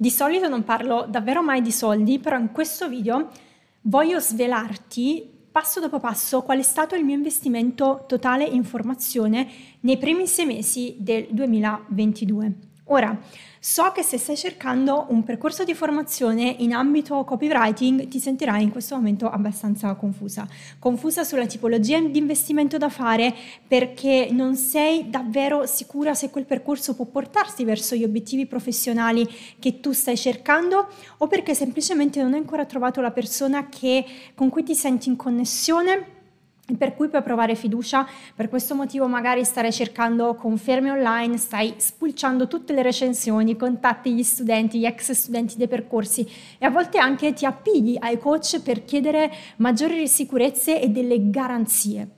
Di 0.00 0.10
solito 0.10 0.46
non 0.46 0.62
parlo 0.62 1.06
davvero 1.08 1.42
mai 1.42 1.60
di 1.60 1.72
soldi, 1.72 2.20
però 2.20 2.38
in 2.38 2.52
questo 2.52 2.88
video 2.88 3.30
voglio 3.80 4.20
svelarti 4.20 5.28
passo 5.50 5.80
dopo 5.80 5.98
passo 5.98 6.42
qual 6.42 6.60
è 6.60 6.62
stato 6.62 6.94
il 6.94 7.04
mio 7.04 7.16
investimento 7.16 8.04
totale 8.06 8.44
in 8.44 8.62
formazione 8.62 9.48
nei 9.80 9.98
primi 9.98 10.28
sei 10.28 10.46
mesi 10.46 10.94
del 11.00 11.26
2022. 11.30 12.67
Ora, 12.90 13.18
So 13.60 13.90
che 13.92 14.04
se 14.04 14.18
stai 14.18 14.36
cercando 14.36 15.06
un 15.08 15.24
percorso 15.24 15.64
di 15.64 15.74
formazione 15.74 16.54
in 16.58 16.72
ambito 16.72 17.24
copywriting 17.24 18.06
ti 18.06 18.20
sentirai 18.20 18.62
in 18.62 18.70
questo 18.70 18.94
momento 18.94 19.28
abbastanza 19.28 19.92
confusa. 19.94 20.46
Confusa 20.78 21.24
sulla 21.24 21.46
tipologia 21.46 21.98
di 22.00 22.18
investimento 22.18 22.78
da 22.78 22.88
fare 22.88 23.34
perché 23.66 24.28
non 24.30 24.54
sei 24.54 25.10
davvero 25.10 25.66
sicura 25.66 26.14
se 26.14 26.30
quel 26.30 26.44
percorso 26.44 26.94
può 26.94 27.06
portarti 27.06 27.64
verso 27.64 27.96
gli 27.96 28.04
obiettivi 28.04 28.46
professionali 28.46 29.28
che 29.58 29.80
tu 29.80 29.90
stai 29.90 30.16
cercando 30.16 30.86
o 31.16 31.26
perché 31.26 31.52
semplicemente 31.52 32.22
non 32.22 32.34
hai 32.34 32.38
ancora 32.38 32.64
trovato 32.64 33.00
la 33.00 33.10
persona 33.10 33.68
che, 33.68 34.04
con 34.36 34.50
cui 34.50 34.62
ti 34.62 34.76
senti 34.76 35.08
in 35.08 35.16
connessione 35.16 36.17
per 36.76 36.94
cui 36.94 37.08
puoi 37.08 37.22
provare 37.22 37.54
fiducia, 37.54 38.06
per 38.34 38.48
questo 38.48 38.74
motivo 38.74 39.06
magari 39.06 39.44
starai 39.44 39.72
cercando 39.72 40.34
conferme 40.34 40.90
online, 40.90 41.38
stai 41.38 41.74
spulciando 41.76 42.46
tutte 42.46 42.72
le 42.72 42.82
recensioni, 42.82 43.56
contatti 43.56 44.12
gli 44.12 44.22
studenti, 44.22 44.78
gli 44.78 44.86
ex 44.86 45.12
studenti 45.12 45.56
dei 45.56 45.68
percorsi 45.68 46.28
e 46.58 46.66
a 46.66 46.70
volte 46.70 46.98
anche 46.98 47.32
ti 47.32 47.46
appigli 47.46 47.96
ai 47.98 48.18
coach 48.18 48.60
per 48.60 48.84
chiedere 48.84 49.32
maggiori 49.56 50.06
sicurezze 50.06 50.80
e 50.80 50.88
delle 50.88 51.30
garanzie. 51.30 52.16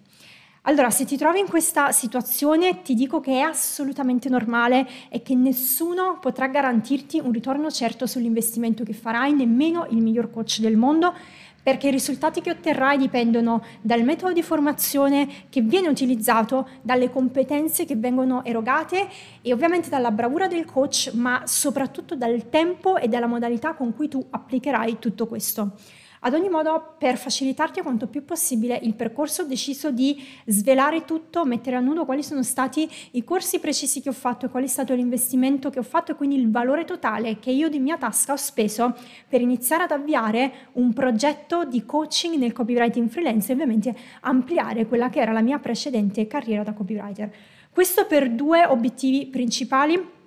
Allora, 0.65 0.91
se 0.91 1.07
ti 1.07 1.17
trovi 1.17 1.39
in 1.39 1.49
questa 1.49 1.91
situazione, 1.91 2.83
ti 2.83 2.93
dico 2.93 3.19
che 3.21 3.39
è 3.39 3.41
assolutamente 3.41 4.29
normale 4.29 4.87
e 5.09 5.23
che 5.23 5.35
nessuno 5.35 6.19
potrà 6.21 6.49
garantirti 6.49 7.19
un 7.19 7.33
ritorno 7.33 7.71
certo 7.71 8.07
sull'investimento 8.07 8.85
che 8.85 8.93
farai, 8.93 9.33
nemmeno 9.33 9.87
il 9.89 10.03
miglior 10.03 10.31
coach 10.31 10.59
del 10.59 10.77
mondo, 10.77 11.15
perché 11.63 11.89
i 11.89 11.91
risultati 11.91 12.41
che 12.41 12.51
otterrai 12.51 12.97
dipendono 12.99 13.65
dal 13.81 14.03
metodo 14.03 14.33
di 14.33 14.43
formazione 14.43 15.29
che 15.49 15.61
viene 15.61 15.89
utilizzato, 15.89 16.69
dalle 16.83 17.11
competenze 17.11 17.85
che 17.85 17.97
vengono 17.97 18.45
erogate 18.45 19.09
e 19.43 19.53
ovviamente 19.53 19.89
dalla 19.89 20.11
bravura 20.11 20.49
del 20.49 20.65
coach, 20.65 21.13
ma 21.15 21.43
soprattutto 21.45 22.17
dal 22.17 22.49
tempo 22.49 22.97
e 22.97 23.09
dalla 23.09 23.27
modalità 23.27 23.75
con 23.75 23.95
cui 23.95 24.09
tu 24.09 24.25
applicherai 24.31 24.99
tutto 24.99 25.27
questo. 25.27 25.77
Ad 26.23 26.35
ogni 26.35 26.51
modo, 26.51 26.97
per 26.99 27.17
facilitarti 27.17 27.81
quanto 27.81 28.07
più 28.07 28.27
possibile 28.27 28.79
il 28.83 28.95
percorso, 28.95 29.43
ho 29.43 29.47
deciso 29.47 29.91
di 29.91 30.23
svelare 30.45 31.07
tutto, 31.07 31.47
mettere 31.47 31.77
a 31.77 31.81
nudo 31.81 32.05
quali 32.05 32.23
sono 32.23 32.43
stati 32.43 32.87
i 33.13 33.25
corsi 33.25 33.59
precisi 33.59 34.03
che 34.03 34.11
ho 34.11 34.13
fatto 34.13 34.45
e 34.45 34.49
qual 34.51 34.65
è 34.65 34.67
stato 34.67 34.93
l'investimento 34.93 35.71
che 35.71 35.79
ho 35.79 35.83
fatto 35.83 36.13
e 36.13 36.15
quindi 36.17 36.37
il 36.37 36.51
valore 36.51 36.85
totale 36.85 37.39
che 37.39 37.51
io 37.51 37.71
di 37.71 37.79
mia 37.79 37.97
tasca 37.97 38.35
ho 38.35 38.37
speso 38.37 38.95
per 39.29 39.41
iniziare 39.41 39.85
ad 39.85 39.93
avviare 39.93 40.69
un 40.73 40.93
progetto 40.93 41.65
di 41.65 41.87
coaching 41.87 42.35
nel 42.37 42.53
copywriting 42.53 43.09
freelance 43.09 43.51
e 43.51 43.55
ovviamente 43.55 43.97
ampliare 44.21 44.87
quella 44.87 45.09
che 45.09 45.21
era 45.21 45.33
la 45.33 45.41
mia 45.41 45.59
precedente 45.59 46.27
carriera 46.27 46.63
da 46.63 46.75
copywriter. 46.75 47.33
Questo 47.73 48.05
per 48.05 48.31
due 48.31 48.67
obiettivi 48.67 49.27
principali 49.27 50.19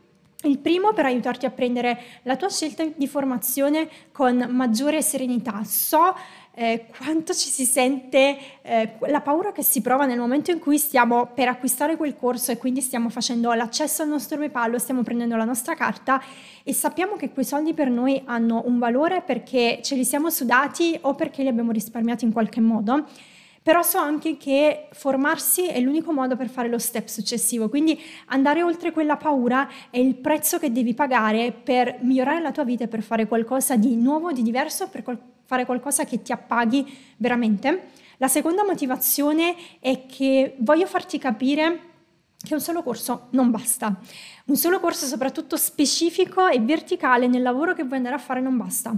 il 0.44 0.60
primo 0.60 0.94
per 0.94 1.06
aiutarti 1.06 1.46
a 1.46 1.52
prendere 1.52 2.00
la 2.24 2.36
tua 2.36 2.50
scelta 2.50 2.86
di 2.86 3.08
formazione 3.08 3.90
con 4.12 4.48
maggiore 4.50 5.02
serenità. 5.02 5.64
So 5.64 6.16
eh, 6.56 6.86
quanto 6.96 7.34
ci 7.34 7.50
si 7.50 7.66
sente, 7.66 8.38
eh, 8.62 8.94
la 9.08 9.22
paura 9.22 9.52
che 9.52 9.64
si 9.64 9.82
prova 9.82 10.06
nel 10.06 10.20
momento 10.20 10.52
in 10.52 10.60
cui 10.60 10.78
stiamo 10.78 11.26
per 11.34 11.48
acquistare 11.48 11.98
quel 11.98 12.16
corso 12.16 12.52
e 12.52 12.58
quindi 12.58 12.82
stiamo 12.82 13.10
facendo 13.10 13.52
l'accesso 13.54 14.04
al 14.04 14.10
nostro 14.10 14.38
PayPal, 14.38 14.80
stiamo 14.80 15.02
prendendo 15.02 15.36
la 15.36 15.46
nostra 15.46 15.74
carta 15.74 16.22
e 16.64 16.74
sappiamo 16.74 17.16
che 17.16 17.32
quei 17.32 17.46
soldi 17.46 17.74
per 17.74 17.90
noi 17.90 18.22
hanno 18.26 18.62
un 18.66 18.78
valore 18.78 19.22
perché 19.22 19.80
ce 19.82 19.96
li 19.96 20.06
siamo 20.06 20.30
sudati 20.30 20.98
o 21.02 21.16
perché 21.16 21.42
li 21.42 21.50
abbiamo 21.50 21.72
risparmiati 21.72 22.26
in 22.26 22.32
qualche 22.32 22.62
modo 22.62 23.08
però 23.64 23.82
so 23.82 23.98
anche 23.98 24.36
che 24.36 24.90
formarsi 24.92 25.68
è 25.68 25.80
l'unico 25.80 26.12
modo 26.12 26.36
per 26.36 26.50
fare 26.50 26.68
lo 26.68 26.78
step 26.78 27.08
successivo, 27.08 27.70
quindi 27.70 28.00
andare 28.28 28.62
oltre 28.62 28.92
quella 28.92 29.16
paura 29.16 29.70
è 29.90 29.98
il 29.98 30.16
prezzo 30.16 30.60
che 30.60 30.72
devi 30.72 30.94
pagare 30.94 31.54
per 31.54 32.00
migliorare 32.02 32.42
la 32.42 32.52
tua 32.52 32.66
vita 32.66 32.84
e 32.84 32.90
per 32.90 33.02
fare 33.02 33.26
qualcosa 33.26 33.78
di 33.78 33.96
nuovo, 33.96 34.34
di 34.34 34.44
diverso, 34.44 34.90
per 34.90 35.02
qual- 35.02 35.20
fare 35.46 35.66
qualcosa 35.66 36.04
che 36.04 36.22
ti 36.22 36.34
appaghi 36.34 36.86
veramente. 37.18 37.92
La 38.18 38.28
seconda 38.28 38.66
motivazione 38.66 39.56
è 39.80 40.06
che 40.06 40.56
voglio 40.60 40.86
farti 40.86 41.18
capire 41.18 41.92
che 42.46 42.54
un 42.54 42.60
solo 42.60 42.84
corso 42.84 43.28
non 43.32 43.50
basta. 43.50 43.98
Un 44.46 44.58
solo 44.58 44.82
corso 44.82 45.06
soprattutto 45.06 45.56
specifico 45.56 46.50
e 46.50 46.60
verticale 46.60 47.28
nel 47.28 47.42
lavoro 47.42 47.74
che 47.74 47.86
vuoi 47.86 47.96
andare 47.96 48.16
a 48.16 48.20
fare 48.20 48.42
non 48.42 48.58
basta 48.58 48.94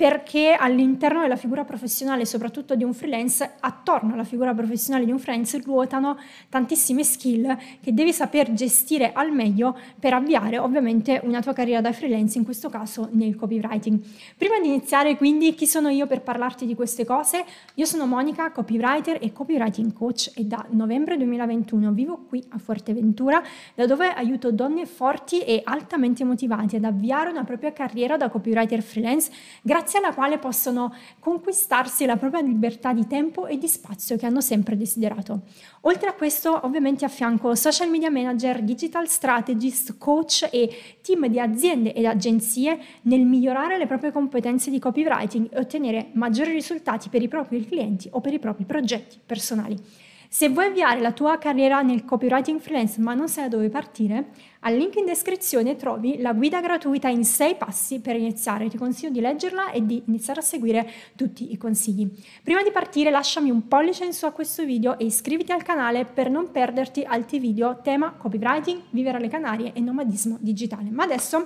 perché 0.00 0.56
all'interno 0.58 1.20
della 1.20 1.36
figura 1.36 1.62
professionale, 1.62 2.24
soprattutto 2.24 2.74
di 2.74 2.84
un 2.84 2.94
freelance, 2.94 3.56
attorno 3.60 4.14
alla 4.14 4.24
figura 4.24 4.54
professionale 4.54 5.04
di 5.04 5.12
un 5.12 5.18
freelance 5.18 5.60
ruotano 5.60 6.16
tantissime 6.48 7.04
skill 7.04 7.54
che 7.82 7.92
devi 7.92 8.10
saper 8.10 8.54
gestire 8.54 9.12
al 9.12 9.30
meglio 9.30 9.76
per 9.98 10.14
avviare 10.14 10.56
ovviamente 10.56 11.20
una 11.24 11.42
tua 11.42 11.52
carriera 11.52 11.82
da 11.82 11.92
freelance, 11.92 12.38
in 12.38 12.44
questo 12.44 12.70
caso 12.70 13.10
nel 13.12 13.36
copywriting. 13.36 14.00
Prima 14.38 14.58
di 14.58 14.68
iniziare 14.68 15.18
quindi 15.18 15.54
chi 15.54 15.66
sono 15.66 15.90
io 15.90 16.06
per 16.06 16.22
parlarti 16.22 16.64
di 16.64 16.74
queste 16.74 17.04
cose? 17.04 17.44
Io 17.74 17.84
sono 17.84 18.06
Monica, 18.06 18.52
copywriter 18.52 19.18
e 19.20 19.34
copywriting 19.34 19.92
coach 19.92 20.30
e 20.34 20.44
da 20.44 20.64
novembre 20.70 21.18
2021 21.18 21.92
vivo 21.92 22.24
qui 22.26 22.42
a 22.48 22.56
Fuerteventura, 22.56 23.42
da 23.74 23.84
dove 23.84 24.10
aiuto 24.10 24.50
donne 24.50 24.86
forti 24.90 25.40
e 25.40 25.62
altamente 25.64 26.24
motivate 26.24 26.76
ad 26.76 26.84
avviare 26.84 27.30
una 27.30 27.44
propria 27.44 27.72
carriera 27.72 28.16
da 28.16 28.28
copywriter 28.28 28.82
freelance 28.82 29.30
grazie 29.62 29.98
alla 29.98 30.12
quale 30.12 30.38
possono 30.38 30.94
conquistarsi 31.18 32.04
la 32.04 32.16
propria 32.16 32.42
libertà 32.42 32.92
di 32.92 33.06
tempo 33.06 33.46
e 33.46 33.56
di 33.56 33.68
spazio 33.68 34.16
che 34.16 34.26
hanno 34.26 34.40
sempre 34.40 34.76
desiderato. 34.76 35.42
Oltre 35.82 36.08
a 36.08 36.12
questo, 36.12 36.60
ovviamente 36.66 37.04
affianco 37.04 37.54
social 37.54 37.88
media 37.88 38.10
manager, 38.10 38.62
digital 38.62 39.08
strategist, 39.08 39.96
coach 39.96 40.48
e 40.50 40.98
team 41.00 41.26
di 41.28 41.40
aziende 41.40 41.94
ed 41.94 42.04
agenzie 42.04 42.78
nel 43.02 43.24
migliorare 43.24 43.78
le 43.78 43.86
proprie 43.86 44.12
competenze 44.12 44.70
di 44.70 44.78
copywriting 44.78 45.48
e 45.50 45.58
ottenere 45.58 46.10
maggiori 46.12 46.52
risultati 46.52 47.08
per 47.08 47.22
i 47.22 47.28
propri 47.28 47.64
clienti 47.64 48.08
o 48.12 48.20
per 48.20 48.34
i 48.34 48.38
propri 48.38 48.64
progetti 48.64 49.18
personali. 49.24 50.08
Se 50.32 50.48
vuoi 50.48 50.66
avviare 50.66 51.00
la 51.00 51.10
tua 51.10 51.38
carriera 51.38 51.82
nel 51.82 52.04
copywriting 52.04 52.60
freelance 52.60 53.00
ma 53.00 53.14
non 53.14 53.28
sai 53.28 53.48
da 53.48 53.56
dove 53.56 53.68
partire, 53.68 54.28
al 54.60 54.76
link 54.76 54.94
in 54.94 55.04
descrizione 55.04 55.74
trovi 55.74 56.20
la 56.20 56.32
guida 56.32 56.60
gratuita 56.60 57.08
in 57.08 57.24
6 57.24 57.56
passi 57.56 57.98
per 57.98 58.14
iniziare. 58.14 58.68
Ti 58.68 58.78
consiglio 58.78 59.10
di 59.10 59.20
leggerla 59.20 59.72
e 59.72 59.84
di 59.84 60.04
iniziare 60.06 60.38
a 60.38 60.44
seguire 60.44 60.88
tutti 61.16 61.50
i 61.50 61.56
consigli. 61.56 62.08
Prima 62.44 62.62
di 62.62 62.70
partire 62.70 63.10
lasciami 63.10 63.50
un 63.50 63.66
pollice 63.66 64.04
in 64.04 64.12
su 64.12 64.24
a 64.24 64.30
questo 64.30 64.64
video 64.64 64.96
e 65.00 65.06
iscriviti 65.06 65.50
al 65.50 65.64
canale 65.64 66.04
per 66.04 66.30
non 66.30 66.52
perderti 66.52 67.02
altri 67.02 67.40
video 67.40 67.80
tema 67.82 68.12
copywriting, 68.12 68.82
vivere 68.90 69.16
alle 69.16 69.28
Canarie 69.28 69.72
e 69.74 69.80
nomadismo 69.80 70.36
digitale. 70.38 70.90
Ma 70.90 71.02
adesso 71.02 71.44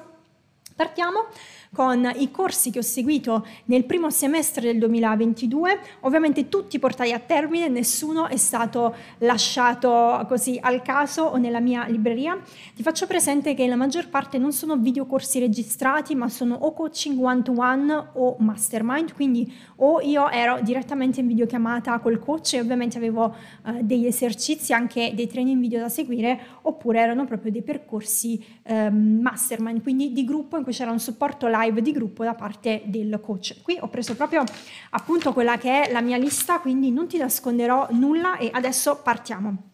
partiamo 0.77 1.29
con 1.75 2.09
i 2.17 2.31
corsi 2.31 2.71
che 2.71 2.79
ho 2.79 2.83
seguito 2.83 3.45
nel 3.65 3.85
primo 3.85 4.09
semestre 4.09 4.63
del 4.63 4.79
2022, 4.79 5.79
ovviamente 6.01 6.49
tutti 6.49 6.79
portati 6.79 7.13
a 7.13 7.19
termine, 7.19 7.69
nessuno 7.69 8.29
è 8.29 8.37
stato 8.37 8.95
lasciato 9.19 10.25
così 10.29 10.57
al 10.63 10.83
caso 10.83 11.25
o 11.25 11.37
nella 11.37 11.61
mia 11.61 11.87
libreria. 11.89 12.41
Ti 12.75 12.83
faccio 12.83 13.07
presente 13.07 13.55
che 13.55 13.67
la 13.67 13.75
maggior 13.75 14.09
parte 14.09 14.39
non 14.39 14.53
sono 14.53 14.77
videocorsi 14.77 15.41
registrati, 15.41 16.15
ma 16.15 16.29
sono 16.29 16.55
o 16.55 16.73
coaching 16.73 17.21
one 17.21 17.43
to 17.43 17.53
one 17.57 18.11
o 18.13 18.37
mastermind, 18.39 19.13
quindi 19.13 19.53
o 19.77 20.01
io 20.01 20.31
ero 20.31 20.61
direttamente 20.63 21.21
in 21.21 21.27
videochiamata 21.27 21.99
col 21.99 22.21
coach 22.21 22.55
e 22.55 22.61
ovviamente 22.61 22.99
avevo 22.99 23.35
eh, 23.67 23.83
degli 23.83 24.07
esercizi, 24.07 24.73
anche 24.73 25.13
dei 25.15 25.27
training 25.27 25.61
video 25.61 25.81
da 25.81 25.89
seguire, 25.89 26.39
oppure 26.63 27.01
erano 27.01 27.25
proprio 27.25 27.51
dei 27.51 27.63
percorsi 27.63 28.43
eh, 28.63 28.91
mastermind, 28.91 29.83
quindi 29.83 30.13
di 30.13 30.25
gruppo 30.25 30.57
in 30.57 30.63
cui 30.63 30.73
c'era 30.73 30.93
un 30.93 31.01
supporto 31.01 31.49
live 31.49 31.64
live 31.65 31.83
di 31.83 31.93
gruppo 31.93 32.25
da 32.25 32.35
parte 32.35 32.83
del 32.87 33.21
coach. 33.23 33.63
Qui 33.63 33.79
ho 33.81 33.89
preso 33.89 34.15
proprio 34.15 34.45
appunto 34.91 35.33
quella 35.33 35.57
che 35.59 35.85
è 35.85 35.93
la 35.93 36.01
mia 36.01 36.17
lista, 36.17 36.61
quindi 36.61 36.91
non 36.91 37.09
ti 37.09 37.19
nasconderò 37.19 37.89
nulla 37.91 38.39
e 38.39 38.51
adesso 38.53 39.01
partiamo. 39.03 39.74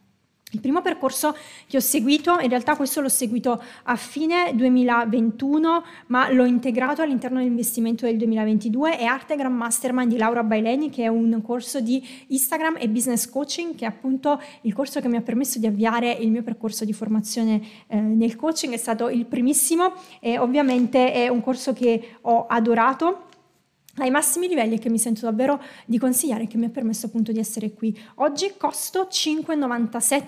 Il 0.52 0.60
primo 0.60 0.82
percorso 0.82 1.36
che 1.68 1.76
ho 1.76 1.80
seguito, 1.80 2.38
in 2.40 2.48
realtà 2.48 2.74
questo 2.74 3.00
l'ho 3.00 3.08
seguito 3.08 3.62
a 3.84 3.94
fine 3.94 4.50
2021, 4.54 5.84
ma 6.06 6.28
l'ho 6.32 6.44
integrato 6.44 7.02
all'interno 7.02 7.38
dell'investimento 7.38 8.04
del 8.04 8.16
2022, 8.16 8.98
è 8.98 9.04
Artegram 9.04 9.54
Mastermind 9.54 10.10
di 10.10 10.16
Laura 10.16 10.42
Baileni, 10.42 10.90
che 10.90 11.04
è 11.04 11.06
un 11.06 11.40
corso 11.42 11.80
di 11.80 12.04
Instagram 12.28 12.78
e 12.80 12.88
business 12.88 13.30
coaching, 13.30 13.76
che 13.76 13.84
è 13.84 13.88
appunto 13.88 14.42
il 14.62 14.74
corso 14.74 15.00
che 15.00 15.06
mi 15.06 15.16
ha 15.16 15.22
permesso 15.22 15.60
di 15.60 15.66
avviare 15.68 16.10
il 16.10 16.32
mio 16.32 16.42
percorso 16.42 16.84
di 16.84 16.92
formazione 16.92 17.62
eh, 17.86 18.00
nel 18.00 18.34
coaching, 18.34 18.74
è 18.74 18.78
stato 18.78 19.08
il 19.08 19.26
primissimo 19.26 19.92
e 20.18 20.36
ovviamente 20.36 21.12
è 21.12 21.28
un 21.28 21.42
corso 21.42 21.72
che 21.72 22.16
ho 22.22 22.46
adorato 22.46 23.28
ai 24.04 24.10
massimi 24.10 24.48
livelli 24.48 24.74
e 24.74 24.78
che 24.78 24.88
mi 24.88 24.98
sento 24.98 25.22
davvero 25.22 25.60
di 25.84 25.98
consigliare 25.98 26.46
che 26.46 26.56
mi 26.56 26.66
ha 26.66 26.70
permesso 26.70 27.06
appunto 27.06 27.32
di 27.32 27.38
essere 27.38 27.72
qui. 27.72 27.96
Oggi 28.16 28.52
costo 28.56 29.08
5,97, 29.10 30.24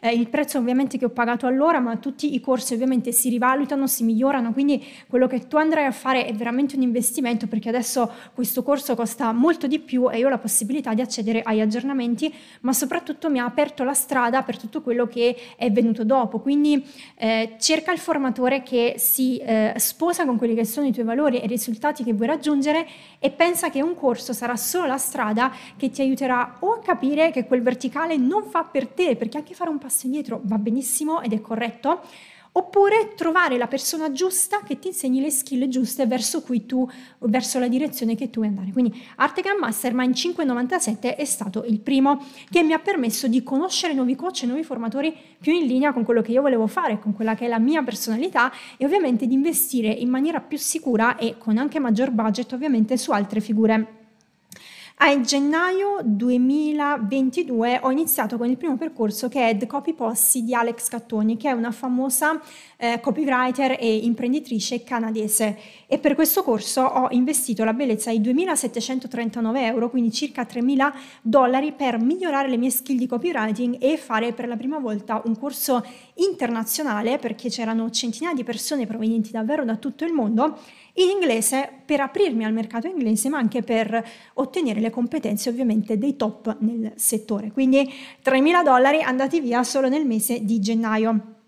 eh, 0.00 0.12
il 0.12 0.28
prezzo 0.28 0.58
ovviamente 0.58 0.98
che 0.98 1.04
ho 1.04 1.10
pagato 1.10 1.46
allora, 1.46 1.80
ma 1.80 1.96
tutti 1.96 2.34
i 2.34 2.40
corsi 2.40 2.74
ovviamente 2.74 3.12
si 3.12 3.28
rivalutano, 3.28 3.86
si 3.86 4.04
migliorano, 4.04 4.52
quindi 4.52 4.82
quello 5.06 5.26
che 5.26 5.46
tu 5.46 5.56
andrai 5.56 5.86
a 5.86 5.92
fare 5.92 6.26
è 6.26 6.34
veramente 6.34 6.76
un 6.76 6.82
investimento 6.82 7.46
perché 7.46 7.68
adesso 7.68 8.10
questo 8.34 8.62
corso 8.62 8.94
costa 8.94 9.32
molto 9.32 9.66
di 9.66 9.78
più 9.78 10.10
e 10.10 10.18
io 10.18 10.26
ho 10.26 10.30
la 10.30 10.38
possibilità 10.38 10.94
di 10.94 11.00
accedere 11.00 11.42
agli 11.42 11.60
aggiornamenti, 11.60 12.32
ma 12.60 12.72
soprattutto 12.72 13.30
mi 13.30 13.38
ha 13.38 13.44
aperto 13.44 13.84
la 13.84 13.94
strada 13.94 14.42
per 14.42 14.58
tutto 14.58 14.82
quello 14.82 15.06
che 15.06 15.36
è 15.56 15.70
venuto 15.70 16.04
dopo. 16.04 16.40
Quindi 16.40 16.84
eh, 17.16 17.56
cerca 17.58 17.92
il 17.92 17.98
formatore 17.98 18.62
che 18.62 18.94
si 18.98 19.38
eh, 19.38 19.74
sposa 19.76 20.24
con 20.24 20.36
quelli 20.36 20.54
che 20.54 20.64
sono 20.64 20.86
i 20.86 20.92
tuoi 20.92 21.04
valori 21.04 21.40
e 21.40 21.44
i 21.44 21.48
risultati 21.48 22.02
che 22.04 22.12
vuoi 22.12 22.28
raggiungere 22.28 22.86
e 23.18 23.30
pensa 23.30 23.70
che 23.70 23.82
un 23.82 23.94
corso 23.94 24.32
sarà 24.32 24.56
solo 24.56 24.86
la 24.86 24.98
strada 24.98 25.52
che 25.76 25.90
ti 25.90 26.02
aiuterà 26.02 26.56
o 26.60 26.72
a 26.72 26.78
capire 26.80 27.30
che 27.30 27.46
quel 27.46 27.62
verticale 27.62 28.16
non 28.16 28.44
fa 28.44 28.64
per 28.64 28.88
te, 28.88 29.16
perché 29.16 29.38
anche 29.38 29.54
fare 29.54 29.70
un 29.70 29.78
passo 29.78 30.06
indietro 30.06 30.40
va 30.44 30.58
benissimo 30.58 31.20
ed 31.20 31.32
è 31.32 31.40
corretto, 31.40 32.02
oppure 32.56 33.14
trovare 33.16 33.56
la 33.56 33.66
persona 33.66 34.12
giusta 34.12 34.62
che 34.62 34.78
ti 34.78 34.88
insegni 34.88 35.20
le 35.20 35.30
skill 35.30 35.68
giuste 35.68 36.06
verso 36.06 36.42
cui 36.42 36.66
tu, 36.66 36.88
verso 37.18 37.58
la 37.58 37.66
direzione 37.66 38.14
che 38.14 38.30
tu 38.30 38.40
vuoi 38.40 38.48
andare. 38.48 38.70
Quindi 38.70 38.94
Arte 39.16 39.42
Grandmaster 39.42 39.92
in 39.92 40.14
597 40.14 41.16
è 41.16 41.24
stato 41.24 41.64
il 41.64 41.80
primo 41.80 42.24
che 42.50 42.62
mi 42.62 42.72
ha 42.72 42.78
permesso 42.78 43.26
di 43.26 43.42
conoscere 43.42 43.92
nuovi 43.92 44.14
coach 44.14 44.42
e 44.42 44.46
nuovi 44.46 44.62
formatori 44.62 45.16
più 45.40 45.52
in 45.52 45.66
linea 45.66 45.92
con 45.92 46.04
quello 46.04 46.22
che 46.22 46.30
io 46.30 46.42
volevo 46.42 46.66
fare, 46.68 47.00
con 47.00 47.12
quella 47.12 47.34
che 47.34 47.46
è 47.46 47.48
la 47.48 47.58
mia 47.58 47.82
personalità 47.82 48.52
e 48.76 48.84
ovviamente 48.84 49.26
di 49.26 49.34
investire 49.34 49.88
in 49.88 50.08
maniera 50.08 50.40
più 50.40 50.58
sicura 50.58 51.16
e 51.16 51.36
con 51.38 51.58
anche 51.58 51.80
maggior 51.80 52.10
budget 52.10 52.52
ovviamente 52.52 52.96
su 52.96 53.10
altre 53.10 53.40
figure 53.40 54.02
a 54.96 55.20
gennaio 55.20 55.98
2022 56.04 57.80
ho 57.82 57.90
iniziato 57.90 58.38
con 58.38 58.48
il 58.48 58.56
primo 58.56 58.76
percorso 58.76 59.28
che 59.28 59.48
è 59.48 59.56
The 59.56 59.66
Copy 59.66 59.92
Posse 59.92 60.40
di 60.42 60.54
Alex 60.54 60.88
Cattoni, 60.88 61.36
che 61.36 61.48
è 61.48 61.52
una 61.52 61.72
famosa 61.72 62.40
eh, 62.76 63.00
copywriter 63.00 63.76
e 63.78 63.96
imprenditrice 63.96 64.84
canadese. 64.84 65.58
E 65.88 65.98
per 65.98 66.14
questo 66.14 66.44
corso 66.44 66.82
ho 66.82 67.08
investito 67.10 67.64
la 67.64 67.72
bellezza 67.72 68.12
di 68.12 68.20
2.739 68.20 69.56
euro, 69.56 69.90
quindi 69.90 70.12
circa 70.12 70.42
3.000 70.42 70.92
dollari, 71.22 71.72
per 71.72 71.98
migliorare 71.98 72.48
le 72.48 72.56
mie 72.56 72.70
skill 72.70 72.96
di 72.96 73.08
copywriting 73.08 73.76
e 73.80 73.96
fare 73.96 74.32
per 74.32 74.46
la 74.46 74.56
prima 74.56 74.78
volta 74.78 75.20
un 75.24 75.36
corso 75.36 75.84
internazionale, 76.14 77.18
perché 77.18 77.48
c'erano 77.48 77.90
centinaia 77.90 78.34
di 78.34 78.44
persone 78.44 78.86
provenienti 78.86 79.30
davvero 79.30 79.64
da 79.64 79.76
tutto 79.76 80.04
il 80.04 80.12
mondo 80.12 80.58
in 80.94 81.10
inglese 81.10 81.68
per 81.84 82.00
aprirmi 82.00 82.44
al 82.44 82.52
mercato 82.52 82.86
inglese, 82.86 83.28
ma 83.28 83.38
anche 83.38 83.62
per 83.62 84.06
ottenere 84.34 84.80
le 84.80 84.90
competenze 84.90 85.48
ovviamente 85.48 85.98
dei 85.98 86.16
top 86.16 86.56
nel 86.60 86.92
settore. 86.96 87.50
Quindi 87.50 87.90
3.000 88.24 88.62
dollari 88.62 89.02
andati 89.02 89.40
via 89.40 89.64
solo 89.64 89.88
nel 89.88 90.06
mese 90.06 90.44
di 90.44 90.60
gennaio. 90.60 91.43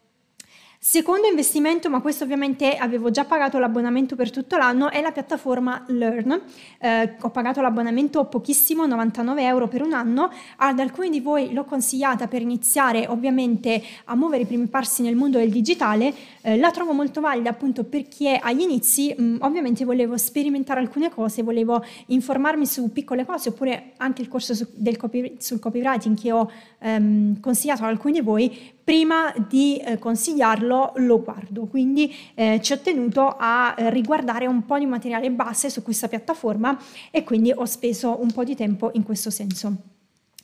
Secondo 0.89 1.27
investimento, 1.27 1.91
ma 1.91 2.01
questo 2.01 2.23
ovviamente 2.23 2.77
avevo 2.77 3.11
già 3.11 3.25
pagato 3.25 3.59
l'abbonamento 3.59 4.15
per 4.15 4.31
tutto 4.31 4.57
l'anno, 4.57 4.89
è 4.89 5.01
la 5.01 5.11
piattaforma 5.11 5.85
Learn. 5.89 6.41
Eh, 6.79 7.17
ho 7.21 7.31
pagato 7.31 7.61
l'abbonamento 7.61 8.27
pochissimo, 8.27 8.87
99 8.87 9.43
euro 9.43 9.67
per 9.67 9.83
un 9.83 9.93
anno. 9.93 10.31
Ad 10.59 10.79
alcuni 10.79 11.11
di 11.11 11.19
voi 11.19 11.53
l'ho 11.53 11.65
consigliata 11.65 12.29
per 12.29 12.41
iniziare 12.41 13.05
ovviamente 13.09 13.83
a 14.05 14.15
muovere 14.15 14.45
i 14.45 14.47
primi 14.47 14.69
passi 14.69 15.03
nel 15.03 15.17
mondo 15.17 15.39
del 15.39 15.51
digitale. 15.51 16.15
Eh, 16.41 16.57
la 16.57 16.71
trovo 16.71 16.93
molto 16.93 17.21
valida 17.21 17.51
appunto 17.51 17.83
per 17.83 18.07
chi 18.07 18.27
è 18.27 18.39
agli 18.41 18.61
inizi. 18.61 19.13
Mh, 19.13 19.25
mm, 19.25 19.37
ovviamente 19.41 19.85
volevo 19.85 20.17
sperimentare 20.17 20.79
alcune 20.79 21.11
cose, 21.11 21.43
volevo 21.43 21.85
informarmi 22.07 22.65
su 22.65 22.93
piccole 22.93 23.27
cose, 23.27 23.49
oppure 23.49 23.95
anche 23.97 24.23
il 24.23 24.29
corso 24.29 24.55
su, 24.55 24.69
copy, 24.97 25.35
sul 25.41 25.59
copywriting 25.59 26.17
che 26.17 26.31
ho 26.31 26.49
ehm, 26.79 27.41
consigliato 27.41 27.83
ad 27.83 27.89
alcuni 27.89 28.13
di 28.13 28.21
voi 28.21 28.75
prima 28.87 29.35
di 29.49 29.79
eh, 29.79 29.99
consigliarlo 29.99 30.93
lo 30.99 31.21
guardo, 31.21 31.67
quindi 31.67 32.15
eh, 32.35 32.61
ci 32.63 32.73
ho 32.73 32.79
tenuto 32.79 33.35
a 33.37 33.75
eh, 33.77 33.91
riguardare 33.91 34.47
un 34.47 34.65
po' 34.65 34.79
di 34.79 34.87
materiale 34.87 35.29
base 35.33 35.71
su 35.71 35.83
questa 35.83 36.07
piattaforma 36.07 36.79
e 37.11 37.25
quindi 37.25 37.51
ho 37.51 37.65
speso 37.65 38.21
un 38.23 38.31
po' 38.31 38.45
di 38.45 38.55
tempo 38.55 38.93
in 38.95 39.03
questo 39.03 39.29
senso. 39.29 39.96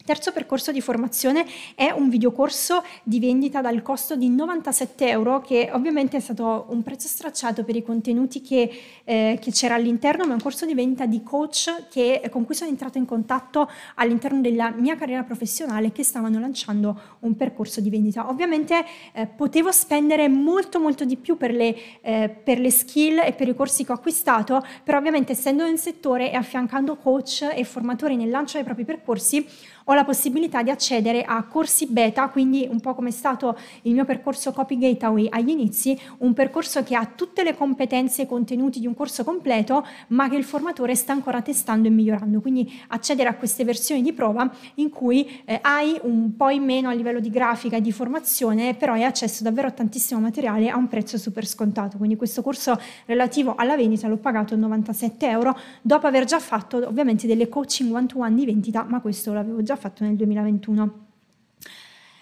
Terzo 0.05 0.33
percorso 0.33 0.73
di 0.73 0.81
formazione 0.81 1.47
è 1.77 1.91
un 1.91 2.09
videocorso 2.09 2.83
di 3.05 3.21
vendita 3.21 3.61
dal 3.61 3.83
costo 3.83 4.17
di 4.17 4.29
97 4.29 5.09
euro, 5.09 5.41
che 5.41 5.71
ovviamente 5.73 6.17
è 6.17 6.21
stato 6.21 6.67
un 6.71 6.83
prezzo 6.83 7.07
stracciato 7.07 7.63
per 7.63 7.77
i 7.77 7.85
contenuti 7.85 8.43
che, 8.43 8.71
eh, 9.05 9.39
che 9.41 9.53
c'era 9.53 9.77
all'interno, 9.77 10.25
ma 10.25 10.31
è 10.31 10.35
un 10.35 10.41
corso 10.41 10.67
di 10.67 10.75
vendita 10.75 11.07
di 11.07 11.23
coach 11.23 11.89
che, 11.89 12.21
con 12.31 12.45
cui 12.45 12.57
sono 12.57 12.71
entrata 12.71 12.99
in 12.99 13.05
contatto 13.05 13.71
all'interno 13.95 14.41
della 14.41 14.71
mia 14.71 14.97
carriera 14.97 15.23
professionale 15.23 15.93
che 15.93 16.03
stavano 16.03 16.41
lanciando 16.41 17.01
un 17.21 17.37
percorso 17.37 17.81
di 17.81 17.89
vendita. 17.89 18.29
Ovviamente 18.29 18.85
eh, 19.13 19.27
potevo 19.27 19.71
spendere 19.71 20.29
molto 20.29 20.81
molto 20.81 21.05
di 21.05 21.17
più 21.17 21.37
per 21.37 21.53
le, 21.53 21.77
eh, 22.01 22.29
per 22.29 22.59
le 22.59 22.73
skill 22.73 23.21
e 23.21 23.35
per 23.35 23.47
i 23.47 23.55
corsi 23.55 23.85
che 23.85 23.93
ho 23.93 23.95
acquistato, 23.95 24.65
però 24.83 24.99
ovviamente 24.99 25.31
essendo 25.31 25.65
nel 25.65 25.79
settore 25.79 26.33
e 26.33 26.35
affiancando 26.35 26.97
coach 26.97 27.49
e 27.55 27.63
formatori 27.63 28.17
nel 28.17 28.31
lancio 28.31 28.57
dei 28.57 28.65
propri 28.65 28.85
percorsi, 28.85 29.47
ho 29.85 29.92
la 29.95 30.05
possibilità 30.05 30.63
di 30.63 30.71
accedere 30.71 31.25
a 31.25 31.43
corsi 31.43 31.87
beta, 31.87 32.29
quindi 32.29 32.69
un 32.71 32.79
po' 32.79 32.95
come 32.95 33.09
è 33.09 33.13
stato 33.13 33.59
il 33.83 33.95
mio 33.95 34.05
percorso 34.05 34.53
Copy 34.53 34.79
Gateway 34.79 35.27
agli 35.29 35.49
inizi, 35.49 35.99
un 36.19 36.33
percorso 36.35 36.85
che 36.85 36.95
ha 36.95 37.05
tutte 37.05 37.43
le 37.43 37.57
competenze 37.57 38.23
e 38.23 38.27
contenuti 38.27 38.79
di 38.79 38.87
un 38.87 38.95
corso 38.95 39.25
completo, 39.25 39.85
ma 40.09 40.29
che 40.29 40.37
il 40.37 40.45
formatore 40.45 40.95
sta 40.95 41.13
ancora 41.13 41.43
testando 41.43 41.89
e 41.89 41.91
migliorando. 41.91 42.41
Quindi 42.41 42.73
accedere 42.89 43.29
a 43.29 43.35
queste 43.35 43.65
versioni 43.65 44.03
di 44.03 44.13
prova 44.13 44.49
in 44.77 44.91
cui 44.91 45.43
eh, 45.45 45.59
hai 45.61 45.99
un 46.03 46.37
po' 46.37 46.51
in 46.51 46.63
meno 46.63 46.89
a 46.89 46.93
livello 46.93 47.19
di 47.19 47.31
grafica 47.31 47.77
e 47.77 47.81
di 47.81 47.91
formazione, 47.91 48.75
però 48.75 48.93
hai 48.93 49.05
accesso 49.05 49.43
davvero 49.43 49.67
a 49.67 49.73
tantissimo 49.73 50.21
materiale 50.21 50.69
a 50.69 50.77
un 50.77 50.87
prezzo 50.87 51.19
super 51.19 51.45
scontato. 51.45 51.97
Quindi 51.97 52.15
questo 52.15 52.41
corso 52.41 52.79
relativo 53.07 53.55
alla 53.57 53.75
vendita 53.75 54.07
l'ho 54.07 54.17
pagato 54.17 54.55
97 54.55 55.29
euro 55.29 55.59
dopo 55.83 56.07
aver 56.07 56.25
già 56.25 56.39
fatto 56.39 56.77
ovviamente 56.87 57.27
delle 57.27 57.49
coaching 57.49 57.93
one-to-one 57.93 58.35
di 58.37 58.47
vendita, 58.47 58.85
ma 58.85 59.01
questo 59.01 59.33
l'avevo 59.33 59.61
già 59.63 59.71
già 59.73 59.77
fatto 59.83 60.05
nel 60.05 60.15
2021. 60.15 61.07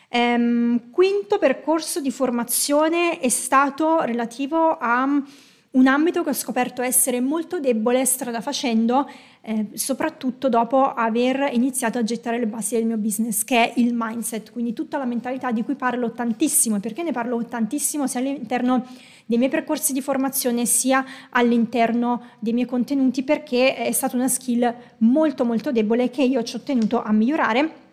Ehm, 0.09 0.91
quinto 0.91 1.39
percorso 1.39 2.01
di 2.01 2.11
formazione 2.11 3.21
è 3.21 3.29
stato 3.29 4.01
relativo 4.01 4.79
a 4.79 5.23
un 5.73 5.87
ambito 5.87 6.25
che 6.25 6.31
ho 6.31 6.35
scoperto 6.35 6.83
essere 6.83 7.21
molto 7.21 7.61
debole 7.61 8.05
strada 8.05 8.41
facendo, 8.41 9.09
eh, 9.43 9.69
soprattutto 9.75 10.49
dopo 10.49 10.93
aver 10.93 11.51
iniziato 11.53 11.99
a 11.99 12.03
gettare 12.03 12.41
le 12.41 12.49
basi 12.49 12.75
del 12.75 12.87
mio 12.87 12.97
business, 12.97 13.45
che 13.45 13.73
è 13.73 13.73
il 13.77 13.93
mindset, 13.95 14.51
quindi 14.51 14.73
tutta 14.73 14.99
la 14.99 15.05
mentalità 15.05 15.53
di 15.53 15.63
cui 15.63 15.77
parlo 15.77 16.11
tantissimo. 16.11 16.77
E 16.77 16.81
perché 16.81 17.05
ne 17.05 17.13
parlo 17.13 17.45
tantissimo 17.45 18.09
sia 18.09 18.19
all'interno 18.19 18.85
dei 19.27 19.39
miei 19.39 19.51
percorsi 19.51 19.93
di 19.93 20.01
formazione 20.01 20.67
sia 20.67 21.05
all'interno 21.31 22.23
dei 22.41 22.53
miei 22.53 22.67
contenuti? 22.67 23.23
Perché 23.23 23.77
è 23.77 23.93
stata 23.93 24.17
una 24.17 24.27
skill 24.27 24.75
molto 24.99 25.45
molto 25.45 25.71
debole 25.71 26.11
che 26.11 26.23
io 26.25 26.43
ci 26.43 26.57
ho 26.57 26.61
tenuto 26.61 27.01
a 27.01 27.13
migliorare 27.13 27.90